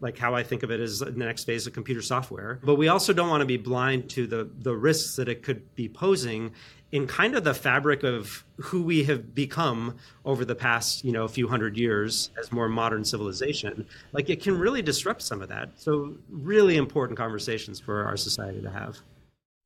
like 0.00 0.18
how 0.18 0.34
I 0.34 0.42
think 0.42 0.62
of 0.62 0.70
it 0.70 0.80
as 0.80 1.00
the 1.00 1.10
next 1.12 1.44
phase 1.44 1.66
of 1.66 1.72
computer 1.72 2.02
software. 2.02 2.58
But 2.62 2.76
we 2.76 2.88
also 2.88 3.12
don't 3.12 3.28
want 3.28 3.42
to 3.42 3.46
be 3.46 3.56
blind 3.56 4.10
to 4.10 4.26
the 4.26 4.50
the 4.58 4.76
risks 4.76 5.16
that 5.16 5.28
it 5.28 5.42
could 5.42 5.74
be 5.74 5.88
posing 5.88 6.52
in 6.92 7.06
kind 7.06 7.36
of 7.36 7.44
the 7.44 7.54
fabric 7.54 8.02
of 8.02 8.44
who 8.56 8.82
we 8.82 9.04
have 9.04 9.34
become 9.34 9.96
over 10.24 10.44
the 10.44 10.54
past, 10.54 11.04
you 11.04 11.12
know, 11.12 11.24
a 11.24 11.28
few 11.28 11.46
hundred 11.46 11.76
years 11.76 12.30
as 12.38 12.50
more 12.50 12.68
modern 12.68 13.04
civilization, 13.04 13.86
like 14.12 14.28
it 14.28 14.42
can 14.42 14.58
really 14.58 14.82
disrupt 14.82 15.22
some 15.22 15.40
of 15.40 15.48
that. 15.48 15.70
So 15.76 16.16
really 16.28 16.76
important 16.76 17.16
conversations 17.16 17.78
for 17.78 18.04
our 18.04 18.16
society 18.16 18.60
to 18.62 18.70
have. 18.70 18.98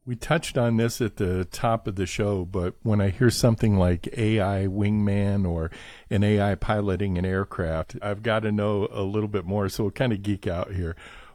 We 0.06 0.16
touched 0.16 0.58
on 0.58 0.76
this 0.76 1.00
at 1.00 1.16
the 1.16 1.46
top 1.46 1.86
of 1.86 1.96
the 1.96 2.04
show, 2.04 2.44
but 2.44 2.74
when 2.82 3.00
I 3.00 3.08
hear 3.08 3.30
something 3.30 3.78
like 3.78 4.08
AI 4.18 4.66
wingman 4.66 5.48
or 5.48 5.70
an 6.10 6.22
AI 6.22 6.56
piloting 6.56 7.16
an 7.16 7.24
aircraft, 7.24 7.96
I've 8.02 8.22
got 8.22 8.40
to 8.40 8.52
know 8.52 8.86
a 8.92 9.02
little 9.02 9.30
bit 9.30 9.46
more. 9.46 9.68
So 9.70 9.84
we'll 9.84 9.92
kind 9.92 10.12
of 10.12 10.22
geek 10.22 10.46
out 10.46 10.72
here 10.72 10.94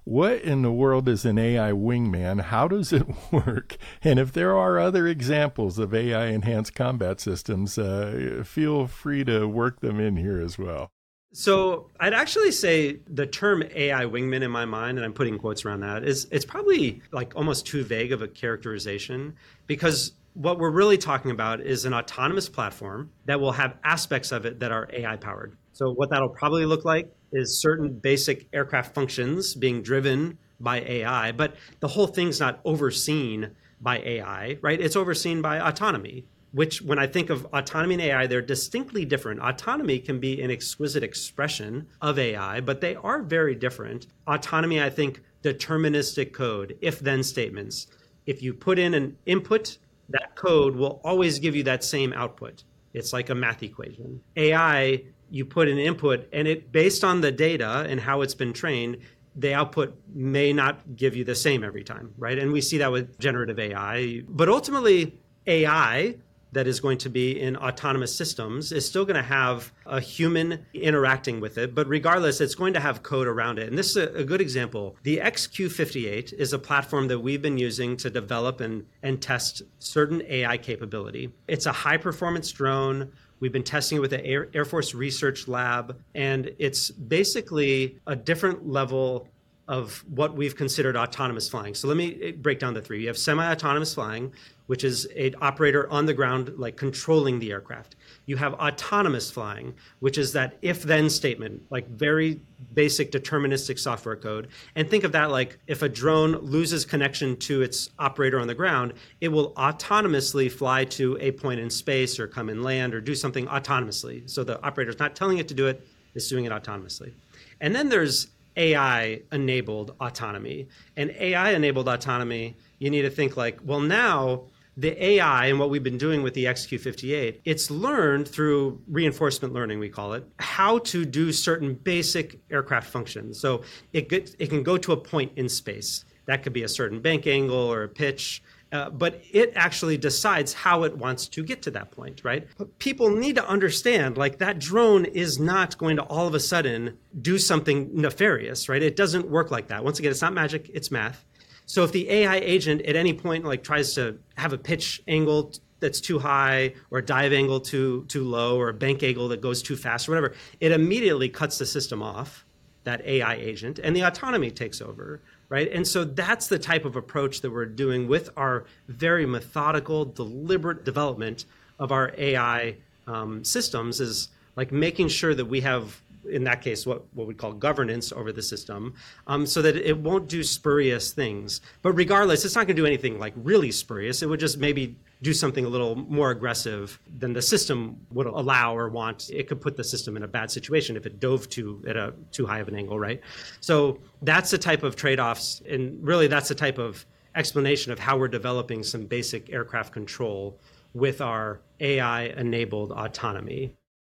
what 0.09 0.41
in 0.41 0.63
the 0.63 0.71
world 0.71 1.07
is 1.07 1.23
an 1.23 1.37
AI 1.37 1.71
wingman? 1.71 2.41
How 2.41 2.67
does 2.67 2.91
it 2.91 3.05
work? 3.31 3.77
And 4.03 4.17
if 4.17 4.33
there 4.33 4.57
are 4.57 4.79
other 4.79 5.05
examples 5.05 5.77
of 5.77 5.93
AI 5.93 6.27
enhanced 6.27 6.73
combat 6.73 7.19
systems, 7.19 7.77
uh, 7.77 8.41
feel 8.43 8.87
free 8.87 9.23
to 9.25 9.47
work 9.47 9.81
them 9.81 9.99
in 9.99 10.17
here 10.17 10.41
as 10.41 10.57
well. 10.57 10.91
So 11.31 11.91
I'd 11.99 12.13
actually 12.13 12.51
say 12.51 12.99
the 13.07 13.27
term 13.27 13.63
AI 13.75 14.05
wingman 14.05 14.41
in 14.41 14.49
my 14.49 14.65
mind, 14.65 14.97
and 14.97 15.05
I'm 15.05 15.13
putting 15.13 15.37
quotes 15.37 15.63
around 15.63 15.81
that, 15.81 16.03
is 16.03 16.27
it's 16.31 16.45
probably 16.45 17.01
like 17.11 17.35
almost 17.35 17.67
too 17.67 17.83
vague 17.83 18.11
of 18.11 18.21
a 18.21 18.27
characterization 18.27 19.35
because 19.67 20.13
what 20.33 20.57
we're 20.57 20.71
really 20.71 20.97
talking 20.97 21.31
about 21.31 21.61
is 21.61 21.85
an 21.85 21.93
autonomous 21.93 22.49
platform 22.49 23.11
that 23.25 23.39
will 23.39 23.51
have 23.51 23.77
aspects 23.83 24.31
of 24.31 24.45
it 24.45 24.59
that 24.59 24.71
are 24.71 24.89
AI 24.91 25.17
powered. 25.17 25.55
So 25.73 25.91
what 25.91 26.09
that'll 26.09 26.29
probably 26.29 26.65
look 26.65 26.85
like 26.85 27.11
is 27.31 27.61
certain 27.61 27.93
basic 27.93 28.47
aircraft 28.53 28.95
functions 28.95 29.53
being 29.53 29.81
driven 29.81 30.37
by 30.59 30.81
AI, 30.81 31.31
but 31.31 31.55
the 31.79 31.87
whole 31.87 32.07
thing's 32.07 32.39
not 32.39 32.59
overseen 32.65 33.51
by 33.81 33.99
AI, 33.99 34.57
right? 34.61 34.79
It's 34.79 34.95
overseen 34.95 35.41
by 35.41 35.59
autonomy, 35.59 36.25
which 36.51 36.81
when 36.81 36.99
I 36.99 37.07
think 37.07 37.29
of 37.29 37.45
autonomy 37.53 37.95
and 37.95 38.03
AI, 38.03 38.27
they're 38.27 38.41
distinctly 38.41 39.05
different. 39.05 39.39
Autonomy 39.41 39.99
can 39.99 40.19
be 40.19 40.41
an 40.41 40.51
exquisite 40.51 41.03
expression 41.03 41.87
of 42.01 42.17
AI, 42.17 42.61
but 42.61 42.81
they 42.81 42.95
are 42.95 43.21
very 43.21 43.55
different. 43.55 44.07
Autonomy, 44.27 44.81
I 44.81 44.89
think, 44.89 45.21
deterministic 45.43 46.33
code, 46.33 46.77
if 46.81 46.99
then 46.99 47.23
statements. 47.23 47.87
If 48.25 48.41
you 48.41 48.53
put 48.53 48.79
in 48.79 48.93
an 48.93 49.17
input, 49.25 49.77
that 50.09 50.35
code 50.35 50.75
will 50.75 51.01
always 51.03 51.39
give 51.39 51.55
you 51.55 51.63
that 51.63 51.83
same 51.83 52.13
output. 52.13 52.63
It's 52.93 53.13
like 53.13 53.29
a 53.29 53.35
math 53.35 53.61
equation. 53.61 54.21
AI 54.35 55.03
you 55.29 55.45
put 55.45 55.67
an 55.67 55.77
input 55.77 56.27
and 56.33 56.47
it 56.47 56.71
based 56.71 57.03
on 57.03 57.21
the 57.21 57.31
data 57.31 57.85
and 57.87 57.99
how 57.99 58.21
it's 58.21 58.35
been 58.35 58.53
trained 58.53 58.97
the 59.35 59.53
output 59.53 59.95
may 60.13 60.51
not 60.51 60.95
give 60.95 61.15
you 61.15 61.23
the 61.23 61.35
same 61.35 61.63
every 61.63 61.83
time 61.83 62.13
right 62.17 62.39
and 62.39 62.51
we 62.51 62.61
see 62.61 62.77
that 62.77 62.91
with 62.91 63.17
generative 63.19 63.59
ai 63.59 64.21
but 64.27 64.49
ultimately 64.49 65.19
ai 65.47 66.15
that 66.51 66.67
is 66.67 66.79
going 66.79 66.97
to 66.99 67.09
be 67.09 67.39
in 67.39 67.55
autonomous 67.57 68.15
systems 68.15 68.71
is 68.71 68.85
still 68.85 69.05
going 69.05 69.15
to 69.15 69.21
have 69.21 69.71
a 69.85 69.99
human 69.99 70.65
interacting 70.73 71.39
with 71.39 71.57
it, 71.57 71.75
but 71.75 71.87
regardless, 71.87 72.41
it's 72.41 72.55
going 72.55 72.73
to 72.73 72.79
have 72.79 73.03
code 73.03 73.27
around 73.27 73.59
it. 73.59 73.67
And 73.67 73.77
this 73.77 73.95
is 73.95 73.97
a, 73.97 74.23
good 74.23 74.41
example. 74.41 74.95
The 75.03 75.17
XQ58 75.17 76.33
is 76.33 76.53
a 76.53 76.59
platform 76.59 77.07
that 77.07 77.19
we've 77.19 77.41
been 77.41 77.57
using 77.57 77.97
to 77.97 78.09
develop 78.09 78.61
and, 78.61 78.85
and 79.03 79.21
test 79.21 79.63
certain 79.79 80.21
AI 80.27 80.57
capability. 80.57 81.31
It's 81.47 81.65
a 81.65 81.71
high 81.71 81.97
performance 81.97 82.51
drone 82.51 83.11
We've 83.39 83.51
been 83.51 83.63
testing 83.63 83.97
it 83.97 84.01
with 84.01 84.11
the 84.11 84.25
Air, 84.25 84.49
Air 84.53 84.65
Force 84.65 84.93
Research 84.93 85.47
Lab, 85.47 85.97
and 86.13 86.51
it's 86.59 86.91
basically 86.91 87.97
a 88.05 88.15
different 88.15 88.67
level 88.67 89.27
of 89.67 90.03
what 90.09 90.35
we've 90.35 90.55
considered 90.55 90.97
autonomous 90.97 91.47
flying. 91.47 91.75
So 91.75 91.87
let 91.87 91.95
me 91.95 92.19
eh, 92.21 92.31
break 92.31 92.59
down 92.59 92.73
the 92.73 92.81
three. 92.81 93.01
You 93.01 93.07
have 93.07 93.17
semi-autonomous 93.17 93.93
flying, 93.93 94.33
which 94.69 94.83
is 94.83 95.05
an 95.17 95.33
operator 95.41 95.89
on 95.89 96.05
the 96.05 96.13
ground, 96.13 96.53
like 96.57 96.77
controlling 96.77 97.39
the 97.39 97.51
aircraft. 97.51 97.95
You 98.27 98.37
have 98.37 98.53
autonomous 98.53 99.31
flying, 99.31 99.73
which 99.99 100.19
is 100.19 100.31
that 100.33 100.59
if-then 100.61 101.09
statement, 101.09 101.63
like 101.71 101.87
very 101.87 102.39
basic 102.75 103.11
deterministic 103.11 103.79
software 103.79 104.15
code. 104.15 104.49
And 104.75 104.87
think 104.87 105.03
of 105.03 105.11
that 105.13 105.31
like 105.31 105.57
if 105.65 105.81
a 105.81 105.89
drone 105.89 106.33
loses 106.33 106.85
connection 106.85 107.35
to 107.37 107.63
its 107.63 107.89
operator 107.97 108.39
on 108.39 108.45
the 108.45 108.53
ground, 108.53 108.93
it 109.21 109.29
will 109.29 109.53
autonomously 109.53 110.51
fly 110.51 110.85
to 110.85 111.17
a 111.19 111.31
point 111.31 111.59
in 111.59 111.71
space 111.71 112.19
or 112.19 112.27
come 112.27 112.47
and 112.47 112.63
land 112.63 112.93
or 112.93 113.01
do 113.01 113.15
something 113.15 113.47
autonomously. 113.47 114.29
So 114.29 114.43
the 114.43 114.61
operator's 114.63 114.99
not 114.99 115.15
telling 115.15 115.39
it 115.39 115.47
to 115.47 115.55
do 115.55 115.65
it, 115.65 115.81
it's 116.13 116.29
doing 116.29 116.45
it 116.45 116.51
autonomously. 116.51 117.11
And 117.59 117.73
then 117.75 117.89
there's 117.89 118.27
AI 118.55 119.21
enabled 119.31 119.95
autonomy. 119.99 120.67
And 120.95 121.09
AI 121.19 121.53
enabled 121.53 121.89
autonomy, 121.89 122.55
you 122.77 122.91
need 122.91 123.01
to 123.01 123.09
think 123.09 123.35
like, 123.35 123.59
well, 123.65 123.79
now 123.79 124.43
the 124.79 125.03
AI 125.03 125.47
and 125.47 125.59
what 125.59 125.69
we've 125.69 125.83
been 125.83 125.97
doing 125.97 126.23
with 126.23 126.33
the 126.33 126.45
XQ58, 126.45 127.41
it's 127.43 127.69
learned 127.69 128.27
through 128.27 128.81
reinforcement 128.87 129.53
learning, 129.53 129.77
we 129.77 129.89
call 129.89 130.13
it, 130.13 130.25
how 130.39 130.79
to 130.79 131.03
do 131.03 131.33
certain 131.33 131.73
basic 131.73 132.39
aircraft 132.49 132.89
functions. 132.89 133.39
So 133.39 133.63
it, 133.91 134.07
gets, 134.07 134.35
it 134.39 134.49
can 134.49 134.63
go 134.63 134.77
to 134.77 134.93
a 134.93 134.97
point 134.97 135.33
in 135.35 135.49
space. 135.49 136.05
That 136.27 136.43
could 136.43 136.53
be 136.53 136.63
a 136.63 136.69
certain 136.69 137.01
bank 137.01 137.27
angle 137.27 137.57
or 137.57 137.83
a 137.83 137.89
pitch. 137.89 138.41
Uh, 138.71 138.89
but 138.89 139.21
it 139.31 139.51
actually 139.55 139.97
decides 139.97 140.53
how 140.53 140.83
it 140.83 140.95
wants 140.95 141.27
to 141.27 141.43
get 141.43 141.61
to 141.63 141.71
that 141.71 141.91
point, 141.91 142.21
right? 142.23 142.47
But 142.57 142.77
people 142.77 143.09
need 143.09 143.35
to 143.35 143.47
understand 143.47 144.15
like 144.15 144.37
that 144.37 144.59
drone 144.59 145.05
is 145.05 145.39
not 145.39 145.77
going 145.77 145.95
to 145.97 146.03
all 146.03 146.27
of 146.27 146.35
a 146.35 146.39
sudden 146.39 146.97
do 147.19 147.39
something 147.39 147.89
nefarious, 147.91 148.69
right? 148.69 148.83
It 148.83 148.95
doesn't 148.95 149.27
work 149.27 149.49
like 149.49 149.67
that. 149.69 149.83
Once 149.83 149.97
again, 149.97 150.11
it's 150.11 150.21
not 150.21 150.33
magic, 150.33 150.69
it's 150.71 150.91
math. 150.91 151.25
So 151.69 151.83
if 151.83 151.91
the 151.91 152.09
AI 152.09 152.37
agent 152.37 152.81
at 152.81 152.95
any 152.95 153.13
point 153.13 153.45
like 153.45 153.63
tries 153.63 153.93
to 153.93 154.17
have 154.37 154.53
a 154.53 154.57
pitch 154.57 155.03
angle 155.07 155.53
that's 155.79 156.01
too 156.01 156.17
high 156.17 156.73
or 156.89 156.97
a 156.97 157.05
dive 157.05 157.31
angle 157.31 157.59
too 157.59 158.05
too 158.07 158.23
low 158.23 158.59
or 158.59 158.69
a 158.69 158.73
bank 158.73 159.03
angle 159.03 159.27
that 159.27 159.39
goes 159.39 159.61
too 159.61 159.75
fast 159.75 160.09
or 160.09 160.13
whatever, 160.13 160.33
it 160.59 160.71
immediately 160.71 161.29
cuts 161.29 161.59
the 161.59 161.65
system 161.65 162.01
off, 162.01 162.43
that 162.85 163.05
AI 163.05 163.35
agent, 163.35 163.77
and 163.77 163.95
the 163.95 164.01
autonomy 164.01 164.49
takes 164.49 164.81
over 164.81 165.21
right? 165.49 165.71
And 165.71 165.87
so 165.87 166.03
that's 166.03 166.47
the 166.47 166.59
type 166.59 166.85
of 166.85 166.95
approach 166.95 167.41
that 167.41 167.51
we're 167.51 167.65
doing 167.65 168.07
with 168.07 168.29
our 168.37 168.65
very 168.87 169.25
methodical, 169.25 170.05
deliberate 170.05 170.85
development 170.85 171.45
of 171.79 171.91
our 171.91 172.13
AI 172.17 172.77
um, 173.07 173.43
systems 173.43 173.99
is 173.99 174.29
like 174.55 174.71
making 174.71 175.07
sure 175.07 175.33
that 175.33 175.45
we 175.45 175.61
have 175.61 176.01
in 176.29 176.43
that 176.45 176.61
case, 176.61 176.85
what, 176.85 177.05
what 177.13 177.27
we 177.27 177.33
call 177.33 177.53
governance 177.53 178.11
over 178.11 178.31
the 178.31 178.41
system, 178.41 178.93
um, 179.27 179.45
so 179.45 179.61
that 179.61 179.75
it 179.75 179.97
won't 179.97 180.27
do 180.27 180.43
spurious 180.43 181.11
things. 181.11 181.61
But 181.81 181.93
regardless, 181.93 182.45
it's 182.45 182.55
not 182.55 182.67
going 182.67 182.75
to 182.75 182.81
do 182.81 182.85
anything 182.85 183.19
like 183.19 183.33
really 183.35 183.71
spurious. 183.71 184.21
It 184.21 184.29
would 184.29 184.39
just 184.39 184.57
maybe 184.57 184.97
do 185.21 185.33
something 185.33 185.65
a 185.65 185.69
little 185.69 185.95
more 185.95 186.31
aggressive 186.31 186.99
than 187.17 187.33
the 187.33 187.41
system 187.41 187.97
would 188.11 188.27
allow 188.27 188.75
or 188.75 188.89
want. 188.89 189.29
It 189.29 189.47
could 189.47 189.59
put 189.59 189.75
the 189.75 189.83
system 189.83 190.15
in 190.15 190.23
a 190.23 190.27
bad 190.27 190.49
situation 190.49 190.95
if 190.95 191.05
it 191.05 191.19
dove 191.19 191.49
too 191.49 191.83
at 191.87 191.97
a 191.97 192.13
too 192.31 192.45
high 192.45 192.59
of 192.59 192.67
an 192.67 192.75
angle, 192.75 192.97
right? 192.97 193.21
So 193.59 193.99
that's 194.21 194.51
the 194.51 194.57
type 194.57 194.83
of 194.83 194.95
trade-offs, 194.95 195.61
and 195.67 196.01
really 196.05 196.27
that's 196.27 196.47
the 196.47 196.55
type 196.55 196.77
of 196.77 197.05
explanation 197.35 197.91
of 197.91 197.99
how 197.99 198.17
we're 198.17 198.27
developing 198.27 198.83
some 198.83 199.05
basic 199.05 199.51
aircraft 199.51 199.93
control 199.93 200.59
with 200.93 201.21
our 201.21 201.61
AI-enabled 201.79 202.91
autonomy. 202.91 203.75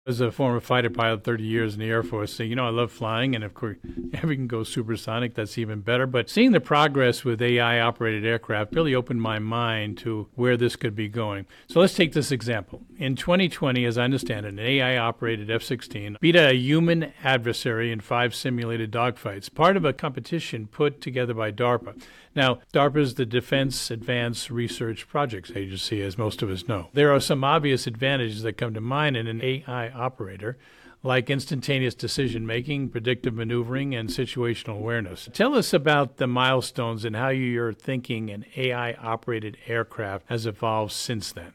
As 0.08 0.20
a 0.20 0.32
former 0.32 0.60
fighter 0.60 0.90
pilot, 0.90 1.24
30 1.24 1.44
years 1.44 1.76
in 1.76 1.80
the 1.80 1.86
Air 1.86 2.02
Force, 2.02 2.34
so 2.34 2.42
you 2.42 2.56
know 2.56 2.66
I 2.66 2.72
love 2.72 2.92
flying, 2.92 3.36
and 3.36 3.44
of 3.44 3.54
course, 3.54 3.78
if 4.12 4.24
we 4.24 4.36
can 4.36 4.48
go 4.48 4.64
supersonic, 4.64 5.36
that's 5.36 5.60
even 5.60 5.82
better. 5.82 6.08
But 6.08 6.28
seeing 6.28 6.54
the 6.54 6.60
progress 6.60 7.24
with 7.24 7.40
AI-operated 7.40 8.26
aircraft 8.26 8.74
really 8.74 8.96
opened 8.96 9.22
my 9.22 9.38
mind 9.38 10.00
to 10.00 10.28
where 10.34 10.58
this 10.58 10.76
could 10.76 10.96
be 10.96 11.08
going. 11.08 11.46
So 11.68 11.80
let's 11.80 11.94
take 11.94 12.14
this 12.14 12.32
example. 12.32 12.82
In 13.02 13.16
2020, 13.16 13.84
as 13.86 13.98
I 13.98 14.04
understand 14.04 14.46
it, 14.46 14.50
an 14.50 14.60
AI-operated 14.60 15.50
F-16 15.50 16.20
beat 16.20 16.36
a 16.36 16.54
human 16.54 17.12
adversary 17.24 17.92
in 17.92 18.00
five 18.00 18.36
simulated 18.36 18.92
dogfights, 18.92 19.52
part 19.52 19.76
of 19.76 19.84
a 19.84 19.92
competition 19.92 20.68
put 20.68 21.02
together 21.02 21.34
by 21.34 21.52
DARPA. 21.52 22.00
Now, 22.36 22.60
DARPA 22.72 22.98
is 23.00 23.16
the 23.16 23.26
Defense 23.26 23.90
Advanced 23.90 24.52
Research 24.52 25.08
Projects 25.08 25.52
Agency, 25.56 26.04
as 26.04 26.16
most 26.16 26.44
of 26.44 26.52
us 26.52 26.68
know. 26.68 26.90
There 26.94 27.12
are 27.12 27.20
some 27.20 27.44
obvious 27.44 27.88
advantages 27.88 28.44
that 28.44 28.58
come 28.58 28.76
to 28.76 28.82
mind 28.82 29.18
in 29.18 29.26
an 29.26 29.44
AI 29.44 29.90
operator, 29.90 30.60
like 31.02 31.32
instantaneous 31.32 31.96
decision 31.96 32.46
making, 32.46 32.90
predictive 32.90 33.34
maneuvering, 33.34 33.96
and 33.96 34.10
situational 34.10 34.78
awareness. 34.78 35.28
Tell 35.34 35.56
us 35.56 35.74
about 35.74 36.18
the 36.18 36.28
milestones 36.28 37.04
and 37.04 37.16
how 37.16 37.30
your 37.30 37.74
thinking 37.74 38.30
an 38.30 38.46
AI 38.56 38.94
operated 38.94 39.58
aircraft 39.66 40.28
has 40.30 40.46
evolved 40.46 40.92
since 40.92 41.32
then. 41.32 41.54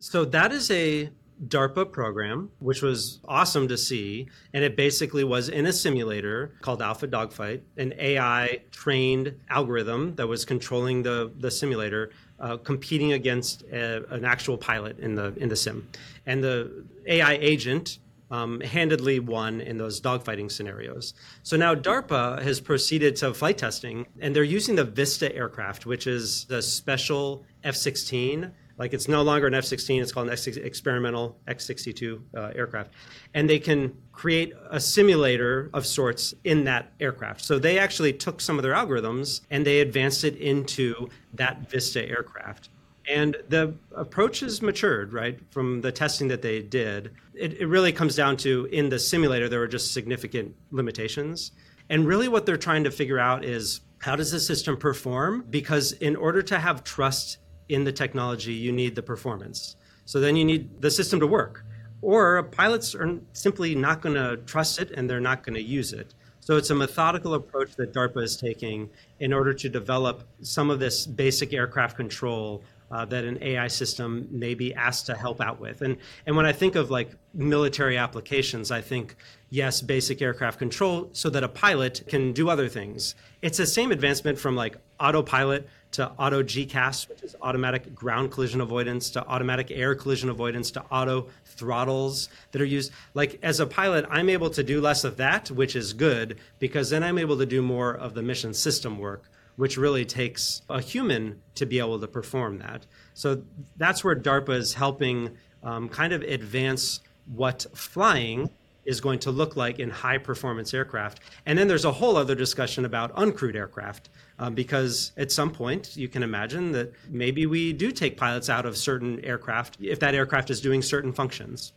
So, 0.00 0.24
that 0.24 0.50
is 0.50 0.70
a 0.70 1.10
DARPA 1.46 1.90
program, 1.90 2.50
which 2.58 2.82
was 2.82 3.20
awesome 3.26 3.68
to 3.68 3.76
see. 3.76 4.28
And 4.52 4.62
it 4.62 4.76
basically 4.76 5.24
was 5.24 5.48
in 5.48 5.66
a 5.66 5.72
simulator 5.72 6.52
called 6.60 6.82
Alpha 6.82 7.06
Dogfight, 7.06 7.62
an 7.76 7.94
AI 7.98 8.62
trained 8.70 9.34
algorithm 9.48 10.14
that 10.16 10.26
was 10.26 10.44
controlling 10.44 11.02
the, 11.02 11.32
the 11.38 11.50
simulator, 11.50 12.10
uh, 12.38 12.56
competing 12.58 13.12
against 13.12 13.62
a, 13.72 14.04
an 14.12 14.24
actual 14.24 14.58
pilot 14.58 14.98
in 14.98 15.14
the, 15.14 15.34
in 15.36 15.48
the 15.48 15.56
sim. 15.56 15.88
And 16.26 16.44
the 16.44 16.84
AI 17.06 17.34
agent 17.34 17.98
um, 18.30 18.60
handedly 18.60 19.18
won 19.18 19.60
in 19.60 19.76
those 19.76 20.00
dogfighting 20.00 20.50
scenarios. 20.50 21.14
So 21.42 21.56
now 21.56 21.74
DARPA 21.74 22.42
has 22.42 22.60
proceeded 22.60 23.16
to 23.16 23.34
flight 23.34 23.58
testing, 23.58 24.06
and 24.20 24.36
they're 24.36 24.44
using 24.44 24.76
the 24.76 24.84
Vista 24.84 25.34
aircraft, 25.34 25.84
which 25.84 26.06
is 26.06 26.44
the 26.44 26.62
special 26.62 27.44
F 27.64 27.74
16 27.74 28.52
like 28.80 28.94
it's 28.94 29.08
no 29.08 29.20
longer 29.20 29.46
an 29.46 29.52
F-16; 29.52 30.00
it's 30.00 30.10
called 30.10 30.28
an 30.28 30.32
X- 30.32 30.46
experimental 30.46 31.38
X-62 31.46 32.22
uh, 32.34 32.52
aircraft, 32.54 32.94
and 33.34 33.48
they 33.48 33.58
can 33.58 33.94
create 34.10 34.54
a 34.70 34.80
simulator 34.80 35.68
of 35.74 35.86
sorts 35.86 36.32
in 36.44 36.64
that 36.64 36.90
aircraft. 36.98 37.42
So 37.42 37.58
they 37.58 37.78
actually 37.78 38.14
took 38.14 38.40
some 38.40 38.58
of 38.58 38.62
their 38.62 38.72
algorithms 38.72 39.42
and 39.50 39.66
they 39.66 39.80
advanced 39.80 40.24
it 40.24 40.36
into 40.36 41.10
that 41.34 41.70
Vista 41.70 42.08
aircraft. 42.08 42.70
And 43.06 43.36
the 43.48 43.74
approach 43.94 44.40
has 44.40 44.62
matured, 44.62 45.12
right, 45.12 45.38
from 45.50 45.82
the 45.82 45.92
testing 45.92 46.28
that 46.28 46.40
they 46.40 46.62
did. 46.62 47.10
It, 47.34 47.60
it 47.60 47.66
really 47.66 47.92
comes 47.92 48.16
down 48.16 48.38
to 48.38 48.64
in 48.66 48.88
the 48.88 48.98
simulator, 48.98 49.48
there 49.48 49.60
were 49.60 49.68
just 49.68 49.92
significant 49.92 50.56
limitations. 50.70 51.52
And 51.90 52.06
really, 52.06 52.28
what 52.28 52.46
they're 52.46 52.56
trying 52.56 52.84
to 52.84 52.90
figure 52.90 53.18
out 53.18 53.44
is 53.44 53.82
how 53.98 54.16
does 54.16 54.30
the 54.30 54.40
system 54.40 54.78
perform? 54.78 55.44
Because 55.50 55.92
in 55.92 56.16
order 56.16 56.40
to 56.40 56.58
have 56.58 56.82
trust 56.82 57.36
in 57.70 57.84
the 57.84 57.92
technology, 57.92 58.52
you 58.52 58.72
need 58.72 58.94
the 58.94 59.02
performance. 59.02 59.76
So 60.04 60.20
then 60.20 60.36
you 60.36 60.44
need 60.44 60.80
the 60.80 60.90
system 60.90 61.20
to 61.20 61.26
work. 61.26 61.64
Or 62.02 62.42
pilots 62.42 62.94
are 62.94 63.18
simply 63.32 63.74
not 63.74 64.00
going 64.00 64.14
to 64.16 64.38
trust 64.38 64.80
it 64.80 64.90
and 64.90 65.08
they're 65.08 65.20
not 65.20 65.44
going 65.44 65.54
to 65.54 65.62
use 65.62 65.92
it. 65.92 66.14
So 66.40 66.56
it's 66.56 66.70
a 66.70 66.74
methodical 66.74 67.34
approach 67.34 67.76
that 67.76 67.92
DARPA 67.92 68.22
is 68.22 68.36
taking 68.36 68.88
in 69.20 69.32
order 69.32 69.52
to 69.54 69.68
develop 69.68 70.26
some 70.40 70.70
of 70.70 70.80
this 70.80 71.06
basic 71.06 71.52
aircraft 71.52 71.96
control 71.96 72.64
uh, 72.90 73.04
that 73.04 73.24
an 73.24 73.38
AI 73.42 73.68
system 73.68 74.26
may 74.30 74.54
be 74.54 74.74
asked 74.74 75.06
to 75.06 75.14
help 75.14 75.40
out 75.40 75.60
with. 75.60 75.82
And 75.82 75.96
and 76.26 76.36
when 76.36 76.46
I 76.46 76.52
think 76.52 76.74
of 76.74 76.90
like 76.90 77.12
military 77.34 77.96
applications, 77.96 78.70
I 78.70 78.80
think 78.80 79.14
yes, 79.50 79.80
basic 79.80 80.20
aircraft 80.20 80.58
control 80.58 81.08
so 81.12 81.30
that 81.30 81.44
a 81.44 81.48
pilot 81.48 82.02
can 82.08 82.32
do 82.32 82.48
other 82.48 82.68
things. 82.68 83.14
It's 83.42 83.58
the 83.58 83.66
same 83.66 83.92
advancement 83.92 84.38
from 84.38 84.56
like 84.56 84.76
autopilot 84.98 85.68
to 85.92 86.10
auto 86.12 86.42
GCAS, 86.42 87.08
which 87.08 87.22
is 87.22 87.34
automatic 87.42 87.94
ground 87.94 88.30
collision 88.30 88.60
avoidance, 88.60 89.10
to 89.10 89.26
automatic 89.26 89.70
air 89.70 89.94
collision 89.94 90.28
avoidance, 90.28 90.70
to 90.72 90.82
auto 90.90 91.28
throttles 91.44 92.28
that 92.52 92.62
are 92.62 92.66
used. 92.66 92.92
Like 93.14 93.38
as 93.42 93.60
a 93.60 93.66
pilot, 93.66 94.06
I'm 94.08 94.28
able 94.28 94.50
to 94.50 94.62
do 94.62 94.80
less 94.80 95.04
of 95.04 95.16
that, 95.16 95.50
which 95.50 95.74
is 95.74 95.92
good 95.92 96.38
because 96.58 96.90
then 96.90 97.02
I'm 97.02 97.18
able 97.18 97.38
to 97.38 97.46
do 97.46 97.60
more 97.62 97.92
of 97.92 98.14
the 98.14 98.22
mission 98.22 98.54
system 98.54 98.98
work, 98.98 99.30
which 99.56 99.76
really 99.76 100.04
takes 100.04 100.62
a 100.68 100.80
human 100.80 101.40
to 101.56 101.66
be 101.66 101.78
able 101.78 101.98
to 101.98 102.06
perform 102.06 102.58
that. 102.58 102.86
So 103.14 103.42
that's 103.76 104.04
where 104.04 104.14
DARPA 104.14 104.56
is 104.56 104.74
helping 104.74 105.36
um, 105.62 105.88
kind 105.88 106.12
of 106.12 106.22
advance 106.22 107.00
what 107.26 107.66
flying 107.74 108.50
is 108.90 109.00
going 109.00 109.20
to 109.20 109.30
look 109.30 109.54
like 109.54 109.78
in 109.78 109.88
high 109.88 110.18
performance 110.18 110.74
aircraft. 110.74 111.20
And 111.46 111.56
then 111.56 111.68
there's 111.68 111.84
a 111.84 111.92
whole 111.92 112.16
other 112.16 112.34
discussion 112.34 112.84
about 112.84 113.14
uncrewed 113.14 113.54
aircraft, 113.54 114.10
um, 114.40 114.54
because 114.54 115.12
at 115.16 115.30
some 115.30 115.52
point 115.52 115.96
you 115.96 116.08
can 116.08 116.24
imagine 116.24 116.72
that 116.72 116.92
maybe 117.08 117.46
we 117.46 117.72
do 117.72 117.92
take 117.92 118.16
pilots 118.16 118.50
out 118.50 118.66
of 118.66 118.76
certain 118.76 119.24
aircraft 119.24 119.76
if 119.80 120.00
that 120.00 120.16
aircraft 120.16 120.50
is 120.50 120.60
doing 120.60 120.82
certain 120.82 121.12
functions. 121.12 121.72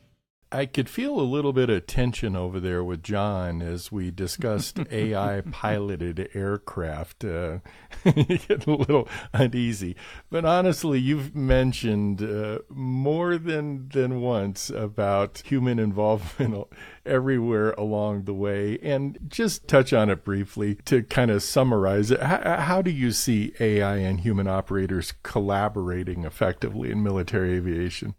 I 0.53 0.67
could 0.67 0.87
feel 0.87 1.19
a 1.19 1.21
little 1.21 1.51
bit 1.51 1.71
of 1.71 1.87
tension 1.87 2.35
over 2.35 2.59
there 2.59 2.83
with 2.83 3.01
John 3.01 3.63
as 3.63 3.91
we 3.91 4.11
discussed 4.11 4.79
AI 4.91 5.41
piloted 5.49 6.29
aircraft. 6.35 7.25
Uh, 7.25 7.59
getting 8.03 8.73
a 8.73 8.77
little 8.77 9.07
uneasy, 9.33 9.95
but 10.29 10.45
honestly, 10.45 10.99
you've 10.99 11.35
mentioned 11.35 12.21
uh, 12.21 12.59
more 12.69 13.39
than 13.39 13.89
than 13.89 14.21
once 14.21 14.69
about 14.69 15.41
human 15.43 15.79
involvement 15.79 16.67
everywhere 17.05 17.71
along 17.71 18.25
the 18.25 18.33
way. 18.33 18.77
And 18.83 19.17
just 19.27 19.67
touch 19.67 19.91
on 19.91 20.11
it 20.11 20.23
briefly 20.23 20.75
to 20.85 21.01
kind 21.01 21.31
of 21.31 21.41
summarize 21.41 22.11
it. 22.11 22.21
How, 22.21 22.59
how 22.59 22.81
do 22.83 22.91
you 22.91 23.11
see 23.11 23.53
AI 23.59 23.97
and 23.97 24.19
human 24.19 24.47
operators 24.47 25.13
collaborating 25.23 26.25
effectively 26.25 26.91
in 26.91 27.01
military 27.01 27.55
aviation? 27.55 28.13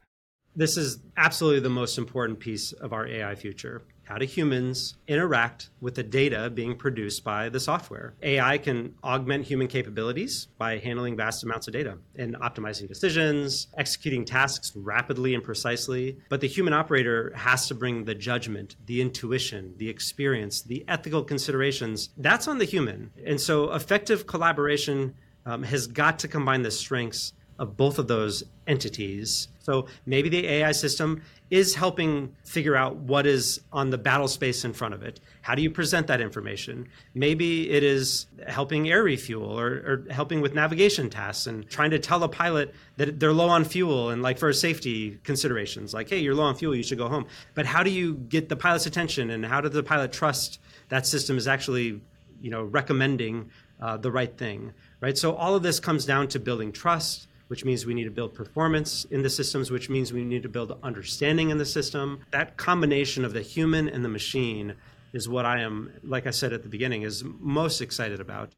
This 0.57 0.77
is 0.77 0.99
absolutely 1.17 1.61
the 1.61 1.71
most 1.71 1.99
important 1.99 2.39
piece 2.39 2.73
of 2.73 2.93
our 2.93 3.07
AI 3.07 3.35
future. 3.35 3.83
How 4.05 4.19
do 4.19 4.27
humans 4.27 4.97
interact 5.09 5.71
with 5.81 5.95
the 5.95 6.03
data 6.03 6.51
being 6.51 6.77
produced 6.77 7.25
by 7.25 7.49
the 7.49 7.59
software? 7.59 8.15
AI 8.23 8.59
can 8.59 8.95
augment 9.03 9.47
human 9.47 9.67
capabilities 9.67 10.47
by 10.59 10.79
handling 10.79 11.17
vast 11.17 11.43
amounts 11.43 11.67
of 11.67 11.73
data 11.73 11.99
and 12.15 12.37
optimizing 12.37 12.87
decisions, 12.87 13.69
executing 13.79 14.27
tasks 14.27 14.73
rapidly 14.77 15.35
and 15.35 15.43
precisely. 15.43 16.19
But 16.29 16.43
the 16.43 16.49
human 16.49 16.75
operator 16.75 17.33
has 17.35 17.67
to 17.69 17.75
bring 17.75 18.05
the 18.05 18.15
judgment, 18.15 18.77
the 18.85 19.01
intuition, 19.01 19.75
the 19.79 19.89
experience, 19.89 20.61
the 20.61 20.85
ethical 20.87 21.25
considerations. 21.25 22.11
That's 22.19 22.47
on 22.47 22.59
the 22.59 22.67
human. 22.67 23.11
And 23.25 23.41
so 23.41 23.73
effective 23.73 24.27
collaboration 24.27 25.15
um, 25.47 25.63
has 25.63 25.87
got 25.87 26.19
to 26.21 26.29
combine 26.29 26.63
the 26.63 26.71
strengths 26.71 27.33
of 27.59 27.77
both 27.77 27.99
of 27.99 28.09
those 28.09 28.45
entities. 28.67 29.49
So 29.65 29.87
maybe 30.05 30.29
the 30.29 30.47
AI 30.47 30.73
system 30.73 31.23
is 31.51 31.75
helping 31.75 32.35
figure 32.45 32.77
out 32.77 32.97
what 32.97 33.27
is 33.27 33.61
on 33.73 33.89
the 33.89 33.97
battle 33.97 34.29
space 34.29 34.65
in 34.65 34.75
front 34.75 34.93
of 34.93 35.03
it. 35.03 35.21
How 35.41 35.55
do 35.55 35.63
you 35.63 35.71
present 35.71 36.07
that 36.09 36.21
information? 36.21 36.89
Maybe 37.15 37.71
it 37.71 37.83
is 37.83 38.27
helping 38.47 38.91
air 38.91 39.03
refuel 39.03 39.59
or, 39.59 39.69
or 39.69 40.07
helping 40.11 40.43
with 40.43 40.53
navigation 40.53 41.09
tasks 41.09 41.47
and 41.47 41.69
trying 41.69 41.91
to 41.91 41.99
tell 41.99 42.23
a 42.23 42.29
pilot 42.29 42.75
that 42.99 43.19
they're 43.19 43.33
low 43.33 43.49
on 43.49 43.65
fuel 43.65 44.11
and 44.11 44.21
like 44.23 44.39
for 44.39 44.53
safety 44.53 45.19
considerations, 45.25 45.95
like, 45.95 46.11
hey, 46.11 46.19
you're 46.19 46.35
low 46.35 46.45
on 46.45 46.57
fuel, 46.57 46.75
you 46.75 46.83
should 46.83 46.99
go 46.99 47.09
home. 47.09 47.27
But 47.55 47.65
how 47.65 47.83
do 47.83 47.91
you 47.91 48.15
get 48.15 48.51
the 48.51 48.57
pilot's 48.57 48.85
attention 48.85 49.31
and 49.31 49.47
how 49.47 49.63
does 49.63 49.73
the 49.73 49.83
pilot 49.83 50.13
trust 50.13 50.61
that 50.91 51.07
system 51.07 51.39
is 51.39 51.49
actually, 51.49 52.03
you 52.43 52.51
know, 52.51 52.65
recommending 52.65 53.51
uh, 53.81 53.97
the 53.97 54.11
right 54.11 54.37
thing, 54.37 54.75
right? 55.01 55.17
So 55.17 55.35
all 55.35 55.55
of 55.55 55.63
this 55.63 55.81
comes 55.81 56.05
down 56.05 56.29
to 56.29 56.39
building 56.39 56.71
trust 56.71 57.29
which 57.55 57.65
means 57.65 57.87
we 57.87 57.95
need 57.95 58.03
to 58.03 58.11
build 58.11 58.35
performance 58.35 59.05
in 59.13 59.23
the 59.23 59.31
systems, 59.31 59.71
which 59.71 59.89
means 59.89 60.13
we 60.13 60.25
need 60.25 60.43
to 60.43 60.49
build 60.49 60.77
understanding 60.83 61.51
in 61.51 61.59
the 61.59 61.65
system. 61.65 62.19
That 62.33 62.57
combination 62.57 63.25
of 63.25 63.33
the 63.33 63.43
human 63.43 63.89
and 63.89 64.05
the 64.05 64.09
machine 64.09 64.75
is 65.13 65.29
what 65.29 65.47
I 65.47 65.61
am, 65.61 65.93
like 66.03 66.27
I 66.27 66.33
said 66.33 66.53
at 66.53 66.65
the 66.65 66.69
beginning, 66.69 67.03
is 67.03 67.23
most 67.23 67.81
excited 67.81 68.19
about. 68.19 68.51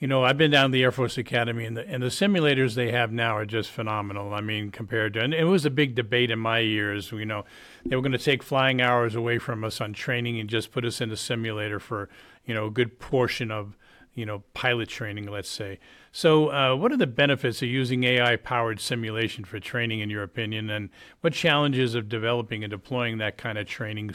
You 0.00 0.08
know, 0.08 0.24
I've 0.24 0.36
been 0.36 0.50
down 0.50 0.70
to 0.70 0.72
the 0.72 0.82
Air 0.82 0.90
Force 0.90 1.16
Academy, 1.16 1.64
and 1.64 1.76
the, 1.76 1.86
and 1.86 2.02
the 2.02 2.08
simulators 2.08 2.74
they 2.74 2.90
have 2.90 3.12
now 3.12 3.36
are 3.36 3.46
just 3.46 3.70
phenomenal. 3.70 4.34
I 4.34 4.40
mean, 4.40 4.72
compared 4.72 5.14
to, 5.14 5.20
and 5.20 5.32
it 5.32 5.44
was 5.44 5.64
a 5.64 5.70
big 5.70 5.94
debate 5.94 6.32
in 6.32 6.40
my 6.40 6.58
years. 6.58 7.12
You 7.12 7.24
know, 7.24 7.44
they 7.86 7.94
were 7.94 8.02
going 8.02 8.10
to 8.10 8.18
take 8.18 8.42
flying 8.42 8.82
hours 8.82 9.14
away 9.14 9.38
from 9.38 9.62
us 9.62 9.80
on 9.80 9.92
training 9.92 10.40
and 10.40 10.50
just 10.50 10.72
put 10.72 10.84
us 10.84 11.00
in 11.00 11.12
a 11.12 11.16
simulator 11.16 11.78
for, 11.78 12.08
you 12.44 12.52
know, 12.52 12.66
a 12.66 12.70
good 12.70 12.98
portion 12.98 13.52
of 13.52 13.76
you 14.20 14.26
know, 14.26 14.44
pilot 14.54 14.88
training, 14.88 15.26
let's 15.26 15.48
say. 15.48 15.78
So, 16.12 16.52
uh, 16.52 16.76
what 16.76 16.92
are 16.92 16.96
the 16.96 17.06
benefits 17.06 17.62
of 17.62 17.68
using 17.68 18.04
AI 18.04 18.36
powered 18.36 18.78
simulation 18.78 19.44
for 19.44 19.58
training, 19.58 20.00
in 20.00 20.10
your 20.10 20.22
opinion? 20.22 20.68
And 20.68 20.90
what 21.22 21.32
challenges 21.32 21.94
of 21.94 22.08
developing 22.08 22.62
and 22.62 22.70
deploying 22.70 23.18
that 23.18 23.38
kind 23.38 23.56
of 23.56 23.66
training 23.66 24.10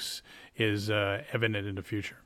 is 0.56 0.90
uh, 0.92 1.24
evident 1.34 1.68
in 1.68 1.74
the 1.74 1.82
future? 1.82 2.18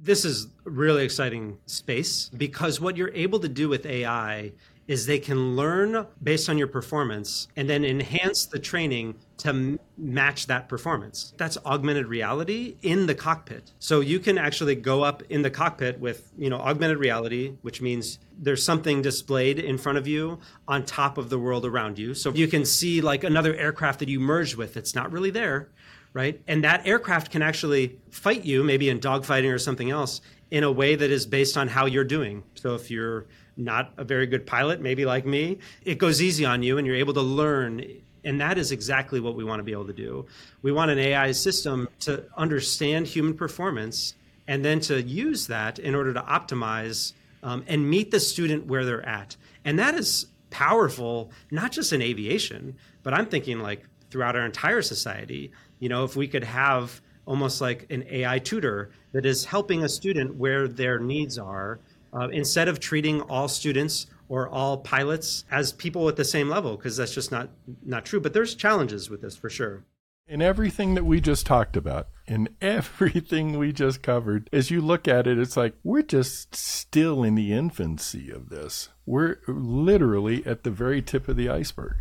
This 0.00 0.24
is 0.24 0.46
really 0.64 1.04
exciting 1.04 1.58
space 1.66 2.30
because 2.30 2.80
what 2.80 2.96
you're 2.96 3.12
able 3.12 3.40
to 3.40 3.48
do 3.48 3.68
with 3.68 3.84
AI 3.84 4.52
is 4.88 5.04
they 5.04 5.18
can 5.18 5.54
learn 5.54 6.06
based 6.20 6.48
on 6.48 6.56
your 6.56 6.66
performance 6.66 7.46
and 7.54 7.68
then 7.68 7.84
enhance 7.84 8.46
the 8.46 8.58
training 8.58 9.14
to 9.36 9.50
m- 9.50 9.78
match 9.98 10.46
that 10.46 10.68
performance. 10.68 11.34
That's 11.36 11.58
augmented 11.64 12.06
reality 12.06 12.76
in 12.82 13.06
the 13.06 13.14
cockpit. 13.14 13.72
So 13.78 14.00
you 14.00 14.18
can 14.18 14.38
actually 14.38 14.74
go 14.74 15.02
up 15.02 15.22
in 15.28 15.42
the 15.42 15.50
cockpit 15.50 16.00
with, 16.00 16.32
you 16.38 16.48
know, 16.48 16.56
augmented 16.56 16.98
reality, 16.98 17.52
which 17.60 17.82
means 17.82 18.18
there's 18.38 18.64
something 18.64 19.02
displayed 19.02 19.58
in 19.58 19.76
front 19.76 19.98
of 19.98 20.08
you 20.08 20.38
on 20.66 20.84
top 20.84 21.18
of 21.18 21.28
the 21.28 21.38
world 21.38 21.66
around 21.66 21.98
you. 21.98 22.14
So 22.14 22.32
you 22.32 22.48
can 22.48 22.64
see 22.64 23.02
like 23.02 23.24
another 23.24 23.54
aircraft 23.54 23.98
that 24.00 24.08
you 24.08 24.18
merged 24.18 24.56
with 24.56 24.72
that's 24.72 24.94
not 24.94 25.12
really 25.12 25.30
there, 25.30 25.68
right? 26.14 26.40
And 26.48 26.64
that 26.64 26.86
aircraft 26.86 27.30
can 27.30 27.42
actually 27.42 27.98
fight 28.10 28.44
you 28.44 28.64
maybe 28.64 28.88
in 28.88 29.00
dogfighting 29.00 29.52
or 29.52 29.58
something 29.58 29.90
else 29.90 30.22
in 30.50 30.64
a 30.64 30.72
way 30.72 30.96
that 30.96 31.10
is 31.10 31.26
based 31.26 31.58
on 31.58 31.68
how 31.68 31.84
you're 31.84 32.04
doing. 32.04 32.42
So 32.54 32.74
if 32.74 32.90
you're 32.90 33.26
not 33.58 33.92
a 33.96 34.04
very 34.04 34.26
good 34.26 34.46
pilot, 34.46 34.80
maybe 34.80 35.04
like 35.04 35.26
me, 35.26 35.58
it 35.84 35.98
goes 35.98 36.22
easy 36.22 36.44
on 36.44 36.62
you 36.62 36.78
and 36.78 36.86
you're 36.86 36.96
able 36.96 37.14
to 37.14 37.20
learn. 37.20 37.84
And 38.24 38.40
that 38.40 38.56
is 38.56 38.72
exactly 38.72 39.20
what 39.20 39.34
we 39.34 39.44
want 39.44 39.60
to 39.60 39.64
be 39.64 39.72
able 39.72 39.86
to 39.86 39.92
do. 39.92 40.26
We 40.62 40.72
want 40.72 40.90
an 40.90 40.98
AI 40.98 41.32
system 41.32 41.88
to 42.00 42.24
understand 42.36 43.06
human 43.06 43.34
performance 43.34 44.14
and 44.46 44.64
then 44.64 44.80
to 44.80 45.02
use 45.02 45.46
that 45.48 45.78
in 45.78 45.94
order 45.94 46.14
to 46.14 46.20
optimize 46.22 47.12
um, 47.42 47.64
and 47.66 47.88
meet 47.88 48.10
the 48.10 48.20
student 48.20 48.66
where 48.66 48.84
they're 48.84 49.06
at. 49.06 49.36
And 49.64 49.78
that 49.78 49.94
is 49.94 50.26
powerful, 50.50 51.30
not 51.50 51.72
just 51.72 51.92
in 51.92 52.00
aviation, 52.00 52.76
but 53.02 53.12
I'm 53.12 53.26
thinking 53.26 53.60
like 53.60 53.84
throughout 54.10 54.36
our 54.36 54.46
entire 54.46 54.82
society. 54.82 55.52
You 55.78 55.88
know, 55.88 56.04
if 56.04 56.16
we 56.16 56.26
could 56.28 56.44
have 56.44 57.00
almost 57.26 57.60
like 57.60 57.86
an 57.90 58.04
AI 58.08 58.38
tutor 58.38 58.90
that 59.12 59.26
is 59.26 59.44
helping 59.44 59.84
a 59.84 59.88
student 59.88 60.34
where 60.36 60.66
their 60.66 60.98
needs 60.98 61.38
are 61.38 61.78
uh, 62.12 62.28
instead 62.28 62.68
of 62.68 62.80
treating 62.80 63.20
all 63.22 63.48
students 63.48 64.06
or 64.28 64.48
all 64.48 64.78
pilots 64.78 65.44
as 65.50 65.72
people 65.72 66.08
at 66.08 66.16
the 66.16 66.24
same 66.24 66.48
level 66.48 66.76
because 66.76 66.96
that's 66.96 67.14
just 67.14 67.32
not 67.32 67.50
not 67.84 68.04
true. 68.04 68.20
But 68.20 68.32
there's 68.32 68.54
challenges 68.54 69.08
with 69.10 69.22
this 69.22 69.36
for 69.36 69.50
sure. 69.50 69.84
In 70.26 70.42
everything 70.42 70.94
that 70.94 71.06
we 71.06 71.20
just 71.20 71.46
talked 71.46 71.76
about 71.76 72.08
in 72.26 72.48
everything 72.60 73.58
we 73.58 73.72
just 73.72 74.02
covered 74.02 74.48
as 74.52 74.70
you 74.70 74.80
look 74.80 75.08
at 75.08 75.26
it 75.26 75.38
it's 75.38 75.56
like 75.56 75.74
we're 75.82 76.02
just 76.02 76.54
still 76.54 77.22
in 77.24 77.34
the 77.34 77.52
infancy 77.52 78.30
of 78.30 78.50
this. 78.50 78.90
We're 79.06 79.38
literally 79.46 80.44
at 80.46 80.64
the 80.64 80.70
very 80.70 81.00
tip 81.00 81.28
of 81.28 81.36
the 81.36 81.48
iceberg. 81.48 81.96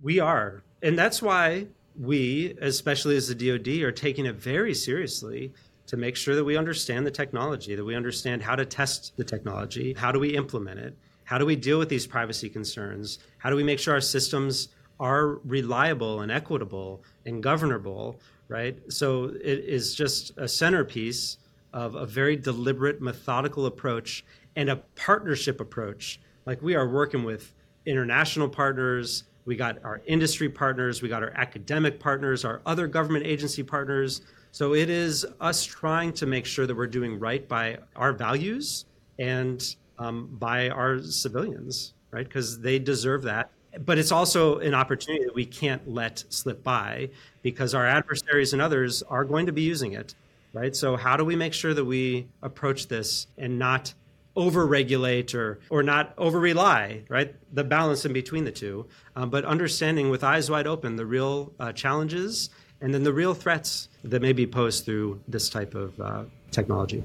We 0.00 0.18
are. 0.18 0.62
And 0.82 0.98
that's 0.98 1.22
why 1.22 1.68
we 1.98 2.56
especially 2.60 3.16
as 3.16 3.28
the 3.28 3.34
DoD 3.34 3.82
are 3.82 3.92
taking 3.92 4.26
it 4.26 4.36
very 4.36 4.74
seriously 4.74 5.52
to 5.88 5.96
make 5.96 6.14
sure 6.14 6.36
that 6.36 6.44
we 6.44 6.56
understand 6.56 7.06
the 7.06 7.10
technology, 7.10 7.74
that 7.74 7.84
we 7.84 7.96
understand 7.96 8.42
how 8.42 8.54
to 8.54 8.64
test 8.64 9.16
the 9.16 9.24
technology, 9.24 9.94
how 9.94 10.12
do 10.12 10.20
we 10.20 10.36
implement 10.36 10.78
it, 10.78 10.96
how 11.24 11.38
do 11.38 11.46
we 11.46 11.56
deal 11.56 11.78
with 11.78 11.88
these 11.88 12.06
privacy 12.06 12.48
concerns, 12.48 13.18
how 13.38 13.50
do 13.50 13.56
we 13.56 13.64
make 13.64 13.78
sure 13.78 13.94
our 13.94 14.00
systems 14.00 14.68
are 15.00 15.40
reliable 15.44 16.20
and 16.20 16.30
equitable 16.30 17.02
and 17.24 17.42
governable, 17.42 18.20
right? 18.48 18.78
So 18.92 19.24
it 19.24 19.60
is 19.60 19.94
just 19.94 20.36
a 20.36 20.46
centerpiece 20.46 21.38
of 21.72 21.94
a 21.94 22.04
very 22.04 22.36
deliberate, 22.36 23.00
methodical 23.00 23.64
approach 23.66 24.24
and 24.56 24.68
a 24.68 24.76
partnership 24.94 25.60
approach. 25.60 26.20
Like 26.44 26.60
we 26.60 26.74
are 26.74 26.88
working 26.88 27.24
with 27.24 27.54
international 27.86 28.48
partners, 28.48 29.24
we 29.46 29.56
got 29.56 29.82
our 29.84 30.02
industry 30.06 30.50
partners, 30.50 31.00
we 31.00 31.08
got 31.08 31.22
our 31.22 31.32
academic 31.34 31.98
partners, 31.98 32.44
our 32.44 32.60
other 32.66 32.86
government 32.86 33.24
agency 33.24 33.62
partners 33.62 34.20
so 34.52 34.74
it 34.74 34.90
is 34.90 35.26
us 35.40 35.64
trying 35.64 36.12
to 36.14 36.26
make 36.26 36.46
sure 36.46 36.66
that 36.66 36.76
we're 36.76 36.86
doing 36.86 37.18
right 37.18 37.46
by 37.48 37.78
our 37.96 38.12
values 38.12 38.86
and 39.18 39.76
um, 39.98 40.28
by 40.38 40.70
our 40.70 41.02
civilians, 41.02 41.94
right? 42.10 42.26
Because 42.26 42.60
they 42.60 42.78
deserve 42.78 43.22
that. 43.22 43.50
But 43.84 43.98
it's 43.98 44.12
also 44.12 44.58
an 44.58 44.74
opportunity 44.74 45.24
that 45.24 45.34
we 45.34 45.44
can't 45.44 45.86
let 45.88 46.24
slip 46.30 46.62
by 46.64 47.10
because 47.42 47.74
our 47.74 47.86
adversaries 47.86 48.52
and 48.52 48.62
others 48.62 49.02
are 49.02 49.24
going 49.24 49.46
to 49.46 49.52
be 49.52 49.62
using 49.62 49.92
it, 49.92 50.14
right? 50.52 50.74
So 50.74 50.96
how 50.96 51.16
do 51.16 51.24
we 51.24 51.36
make 51.36 51.52
sure 51.52 51.74
that 51.74 51.84
we 51.84 52.26
approach 52.42 52.88
this 52.88 53.26
and 53.36 53.58
not 53.58 53.92
over-regulate 54.36 55.34
or 55.34 55.58
or 55.68 55.82
not 55.82 56.14
over-rely, 56.16 57.02
right? 57.08 57.34
The 57.54 57.64
balance 57.64 58.04
in 58.04 58.12
between 58.12 58.44
the 58.44 58.52
two, 58.52 58.86
um, 59.16 59.30
but 59.30 59.44
understanding 59.44 60.10
with 60.10 60.22
eyes 60.22 60.48
wide 60.48 60.66
open 60.66 60.96
the 60.96 61.06
real 61.06 61.52
uh, 61.58 61.72
challenges 61.72 62.50
and 62.80 62.94
then 62.94 63.02
the 63.02 63.12
real 63.12 63.34
threats 63.34 63.88
that 64.04 64.22
may 64.22 64.32
be 64.32 64.46
posed 64.46 64.84
through 64.84 65.20
this 65.26 65.48
type 65.48 65.74
of 65.74 66.00
uh, 66.00 66.24
technology. 66.50 67.02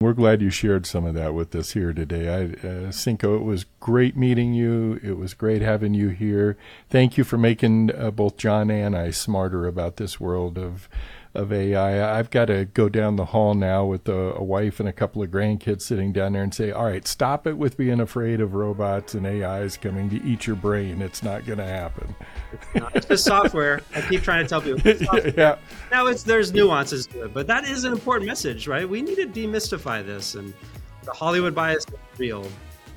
We're 0.00 0.12
glad 0.12 0.40
you 0.40 0.50
shared 0.50 0.86
some 0.86 1.04
of 1.04 1.14
that 1.14 1.34
with 1.34 1.52
us 1.56 1.72
here 1.72 1.92
today. 1.92 2.28
I, 2.28 2.68
uh, 2.68 2.92
Cinco, 2.92 3.34
it 3.34 3.42
was 3.42 3.66
great 3.80 4.16
meeting 4.16 4.54
you. 4.54 5.00
It 5.02 5.18
was 5.18 5.34
great 5.34 5.60
having 5.60 5.92
you 5.92 6.10
here. 6.10 6.56
Thank 6.88 7.18
you 7.18 7.24
for 7.24 7.36
making 7.36 7.90
uh, 7.92 8.12
both 8.12 8.36
John 8.36 8.70
and 8.70 8.96
I 8.96 9.10
smarter 9.10 9.66
about 9.66 9.96
this 9.96 10.20
world 10.20 10.56
of 10.56 10.88
of 11.38 11.52
AI. 11.52 12.18
I've 12.18 12.30
got 12.30 12.46
to 12.46 12.64
go 12.64 12.88
down 12.88 13.16
the 13.16 13.26
hall 13.26 13.54
now 13.54 13.84
with 13.84 14.08
a, 14.08 14.34
a, 14.34 14.42
wife 14.42 14.80
and 14.80 14.88
a 14.88 14.92
couple 14.92 15.22
of 15.22 15.30
grandkids 15.30 15.82
sitting 15.82 16.12
down 16.12 16.32
there 16.32 16.42
and 16.42 16.52
say, 16.52 16.72
"All 16.72 16.84
right, 16.84 17.06
stop 17.06 17.46
it 17.46 17.56
with 17.56 17.76
being 17.76 18.00
afraid 18.00 18.40
of 18.40 18.54
robots 18.54 19.14
and 19.14 19.26
AIs 19.26 19.76
coming 19.76 20.10
to 20.10 20.22
eat 20.24 20.46
your 20.46 20.56
brain. 20.56 21.00
It's 21.00 21.22
not 21.22 21.46
going 21.46 21.58
to 21.58 21.64
happen." 21.64 22.14
It's 22.94 23.06
the 23.06 23.16
software. 23.16 23.80
I 23.94 24.00
keep 24.02 24.22
trying 24.22 24.44
to 24.44 24.48
tell 24.48 24.60
people. 24.60 24.80
yeah. 25.36 25.58
Now 25.90 26.06
it's 26.06 26.24
there's 26.24 26.52
nuances 26.52 27.06
to 27.08 27.24
it, 27.24 27.34
but 27.34 27.46
that 27.46 27.64
is 27.64 27.84
an 27.84 27.92
important 27.92 28.26
message, 28.26 28.66
right? 28.66 28.88
We 28.88 29.00
need 29.00 29.16
to 29.16 29.26
demystify 29.26 30.04
this, 30.04 30.34
and 30.34 30.52
the 31.04 31.12
Hollywood 31.12 31.54
bias 31.54 31.86
is 31.86 32.18
real. 32.18 32.46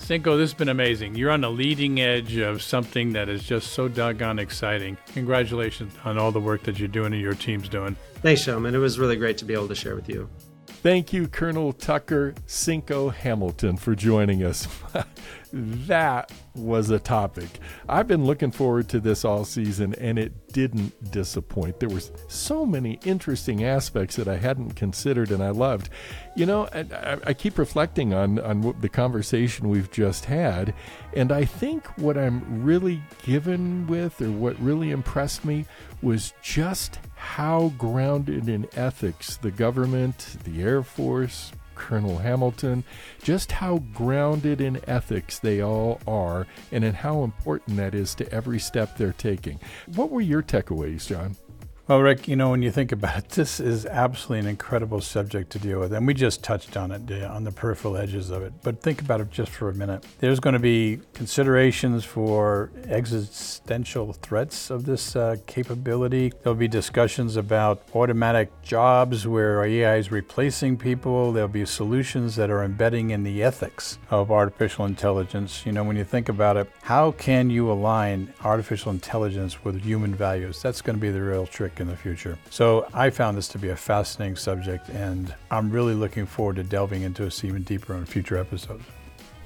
Cinco, 0.02 0.36
this 0.36 0.50
has 0.50 0.58
been 0.58 0.70
amazing. 0.70 1.16
You're 1.16 1.30
on 1.30 1.42
the 1.42 1.50
leading 1.50 2.02
edge 2.02 2.36
of 2.38 2.62
something 2.62 3.14
that 3.14 3.30
is 3.30 3.44
just 3.44 3.72
so 3.74 3.88
doggone 3.88 4.40
exciting. 4.40 4.98
Congratulations 5.14 5.94
on 6.04 6.18
all 6.18 6.32
the 6.32 6.40
work 6.40 6.64
that 6.64 6.80
you're 6.80 6.88
doing 6.88 7.14
and 7.14 7.22
your 7.22 7.36
team's 7.36 7.70
doing. 7.70 7.96
Thanks, 8.16 8.42
Showman. 8.42 8.74
It 8.74 8.80
was 8.80 9.00
really 9.00 9.16
great 9.16 9.38
to 9.38 9.46
be 9.46 9.54
able 9.54 9.68
to 9.68 9.76
share 9.76 9.96
with 9.96 10.10
you. 10.10 10.28
Thank 10.66 11.14
you, 11.14 11.28
Colonel 11.28 11.72
Tucker 11.72 12.34
Cinco 12.48 13.10
Hamilton, 13.10 13.78
for 13.78 13.96
joining 13.96 14.44
us. 14.44 14.68
that 15.54 16.32
was 16.56 16.90
a 16.90 17.00
topic. 17.00 17.48
I've 17.88 18.08
been 18.08 18.26
looking 18.26 18.52
forward 18.52 18.90
to 18.90 19.00
this 19.00 19.26
all 19.26 19.46
season, 19.46 19.94
and 19.96 20.18
it 20.18 20.54
didn't 20.54 21.12
disappoint. 21.12 21.80
There 21.80 21.90
were 21.90 22.02
so 22.28 22.66
many 22.66 23.00
interesting 23.06 23.64
aspects 23.64 24.16
that 24.16 24.28
I 24.28 24.38
hadn't 24.38 24.76
considered, 24.76 25.32
and 25.32 25.44
I 25.44 25.50
loved. 25.50 25.90
You 26.36 26.46
know, 26.46 26.68
I, 26.74 27.18
I 27.26 27.34
keep 27.34 27.58
reflecting 27.58 28.14
on 28.14 28.40
on 28.40 28.76
the 28.80 28.90
conversation 28.90 29.70
we've 29.70 29.92
just 29.92 30.26
had, 30.26 30.74
and 31.16 31.32
I 31.32 31.46
think 31.46 31.86
what 31.98 32.18
I'm 32.18 32.64
really 32.64 33.02
given 33.24 33.88
with, 33.88 34.22
or 34.22 34.32
what 34.32 34.60
really 34.60 34.92
impressed 34.92 35.46
me, 35.46 35.66
was 36.02 36.34
just 36.42 37.00
how 37.16 37.74
grounded 37.78 38.50
in 38.50 38.68
ethics 38.76 39.38
the 39.38 39.52
government, 39.52 40.38
the 40.44 40.62
Air 40.64 40.84
Force, 40.84 41.52
Colonel 41.76 42.18
Hamilton, 42.18 42.84
just 43.24 43.52
how 43.52 43.80
grounded 43.94 44.62
in 44.62 44.82
ethics 44.88 45.40
they 45.40 45.62
all 45.62 46.00
are, 46.08 46.48
and 46.72 46.84
in 46.84 46.94
how 46.94 47.24
important 47.24 47.78
that 47.78 47.96
is 47.96 48.16
to 48.16 48.32
every 48.32 48.60
step 48.60 48.98
they're 48.98 49.14
taking. 49.14 49.60
What 49.96 50.10
were 50.10 50.22
your 50.22 50.44
takeaways, 50.44 51.08
John? 51.08 51.36
Well, 51.92 52.00
Rick, 52.00 52.30
you 52.30 52.38
know, 52.38 52.52
when 52.52 52.62
you 52.62 52.72
think 52.72 52.94
about 52.94 53.18
it, 53.18 53.30
this 53.32 53.60
is 53.60 53.86
absolutely 53.86 54.40
an 54.40 54.48
incredible 54.48 55.02
subject 55.02 55.50
to 55.52 55.60
deal 55.60 55.82
with. 55.82 55.92
And 55.92 56.08
we 56.08 56.14
just 56.14 56.42
touched 56.42 56.78
on 56.78 56.90
it, 56.90 57.12
on 57.24 57.44
the 57.44 57.52
peripheral 57.52 57.98
edges 57.98 58.30
of 58.30 58.44
it. 58.44 58.54
But 58.64 58.82
think 58.82 59.02
about 59.02 59.20
it 59.20 59.30
just 59.30 59.52
for 59.52 59.68
a 59.68 59.74
minute. 59.74 60.06
There's 60.20 60.40
going 60.40 60.54
to 60.54 60.60
be 60.60 61.02
considerations 61.14 62.06
for 62.06 62.72
existential 62.86 64.14
threats 64.14 64.70
of 64.70 64.86
this 64.86 65.18
uh, 65.18 65.36
capability. 65.48 66.32
There'll 66.42 66.56
be 66.56 66.70
discussions 66.70 67.36
about 67.36 67.84
automatic 67.94 68.62
jobs 68.62 69.28
where 69.28 69.62
AI 69.66 69.98
is 69.98 70.14
replacing 70.14 70.78
people. 70.78 71.34
There'll 71.34 71.50
be 71.50 71.66
solutions 71.66 72.38
that 72.38 72.50
are 72.50 72.64
embedding 72.64 73.10
in 73.10 73.24
the 73.24 73.44
ethics 73.44 74.00
of 74.10 74.32
artificial 74.32 74.86
intelligence. 74.86 75.66
You 75.66 75.74
know, 75.74 75.84
when 75.84 75.98
you 75.98 76.06
think 76.06 76.30
about 76.30 76.56
it, 76.56 76.72
how 76.84 77.12
can 77.12 77.50
you 77.50 77.70
align 77.70 78.34
artificial 78.46 78.94
intelligence 78.94 79.66
with 79.66 79.84
human 79.84 80.16
values? 80.16 80.62
That's 80.62 80.82
going 80.82 80.96
to 80.96 81.02
be 81.02 81.12
the 81.12 81.22
real 81.22 81.46
trick 81.46 81.81
in 81.82 81.88
the 81.88 81.98
future. 81.98 82.38
So 82.50 82.88
I 82.94 83.10
found 83.10 83.38
this 83.38 83.48
to 83.50 83.60
be 83.60 83.70
a 83.70 83.76
fascinating 83.76 84.38
subject, 84.38 84.90
and 84.90 85.34
I'm 85.50 85.70
really 85.70 85.94
looking 85.94 86.26
forward 86.26 86.56
to 86.58 86.64
delving 86.64 87.02
into 87.02 87.26
this 87.26 87.44
even 87.44 87.64
deeper 87.64 87.94
in 87.96 88.06
future 88.06 88.38
episodes. 88.38 88.84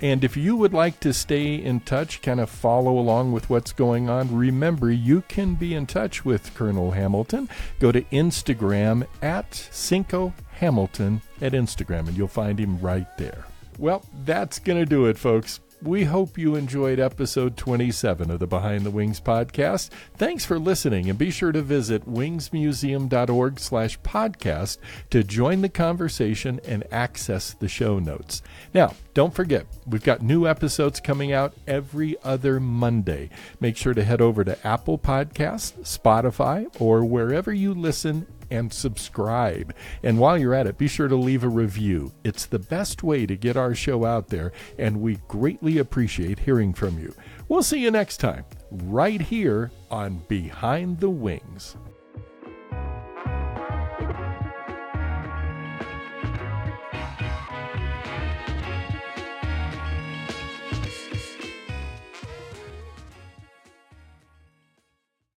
And 0.01 0.25
if 0.25 0.35
you 0.35 0.57
would 0.57 0.73
like 0.73 0.99
to 0.99 1.13
stay 1.13 1.55
in 1.55 1.79
touch, 1.79 2.21
kind 2.21 2.41
of 2.41 2.49
follow 2.49 2.99
along 2.99 3.31
with 3.31 3.49
what's 3.49 3.71
going 3.71 4.09
on, 4.09 4.35
remember 4.35 4.91
you 4.91 5.21
can 5.29 5.55
be 5.55 5.73
in 5.73 5.87
touch 5.87 6.25
with 6.25 6.53
Colonel 6.53 6.91
Hamilton. 6.91 7.49
Go 7.79 7.93
to 7.93 8.01
Instagram 8.03 9.07
at 9.21 9.55
Cinco 9.55 10.33
Hamilton 10.51 11.21
at 11.41 11.53
Instagram, 11.53 12.07
and 12.07 12.17
you'll 12.17 12.27
find 12.27 12.59
him 12.59 12.79
right 12.81 13.07
there. 13.17 13.45
Well, 13.79 14.05
that's 14.25 14.59
going 14.59 14.79
to 14.79 14.85
do 14.85 15.05
it, 15.05 15.17
folks. 15.17 15.59
We 15.81 16.05
hope 16.05 16.37
you 16.37 16.55
enjoyed 16.55 16.99
episode 16.99 17.57
27 17.57 18.31
of 18.31 18.39
the 18.39 18.47
Behind 18.47 18.83
the 18.83 18.91
Wings 18.91 19.19
podcast. 19.19 19.89
Thanks 20.15 20.45
for 20.45 20.57
listening 20.57 21.09
and 21.09 21.19
be 21.19 21.29
sure 21.29 21.51
to 21.51 21.61
visit 21.61 22.09
wingsmuseum.org 22.09 23.59
slash 23.59 23.99
podcast 23.99 24.77
to 25.09 25.23
join 25.23 25.61
the 25.61 25.69
conversation 25.69 26.59
and 26.65 26.85
access 26.91 27.53
the 27.53 27.67
show 27.67 27.99
notes. 27.99 28.41
Now, 28.73 28.93
don't 29.13 29.33
forget, 29.33 29.67
we've 29.85 30.03
got 30.03 30.21
new 30.21 30.47
episodes 30.47 30.99
coming 30.99 31.33
out 31.33 31.53
every 31.67 32.15
other 32.23 32.59
Monday. 32.59 33.29
Make 33.59 33.77
sure 33.77 33.93
to 33.93 34.03
head 34.03 34.21
over 34.21 34.43
to 34.43 34.65
Apple 34.65 34.97
Podcasts, 34.97 35.73
Spotify, 35.81 36.73
or 36.81 37.03
wherever 37.05 37.53
you 37.53 37.73
listen 37.73 38.25
and 38.55 38.71
subscribe. 38.71 39.73
And 40.01 40.19
while 40.19 40.37
you're 40.37 40.53
at 40.53 40.67
it, 40.67 40.77
be 40.77 40.87
sure 40.87 41.07
to 41.07 41.15
leave 41.15 41.43
a 41.43 41.49
review. 41.49 42.13
It's 42.23 42.45
the 42.45 42.59
best 42.59 43.03
way 43.03 43.25
to 43.25 43.35
get 43.35 43.57
our 43.57 43.75
show 43.75 44.05
out 44.05 44.29
there, 44.29 44.51
and 44.79 45.01
we 45.01 45.19
greatly 45.27 45.77
appreciate 45.77 46.39
hearing 46.39 46.73
from 46.73 46.97
you. 46.97 47.13
We'll 47.47 47.63
see 47.63 47.79
you 47.79 47.91
next 47.91 48.17
time, 48.17 48.45
right 48.71 49.21
here 49.21 49.71
on 49.91 50.23
Behind 50.27 50.99
the 50.99 51.09
Wings. 51.09 51.75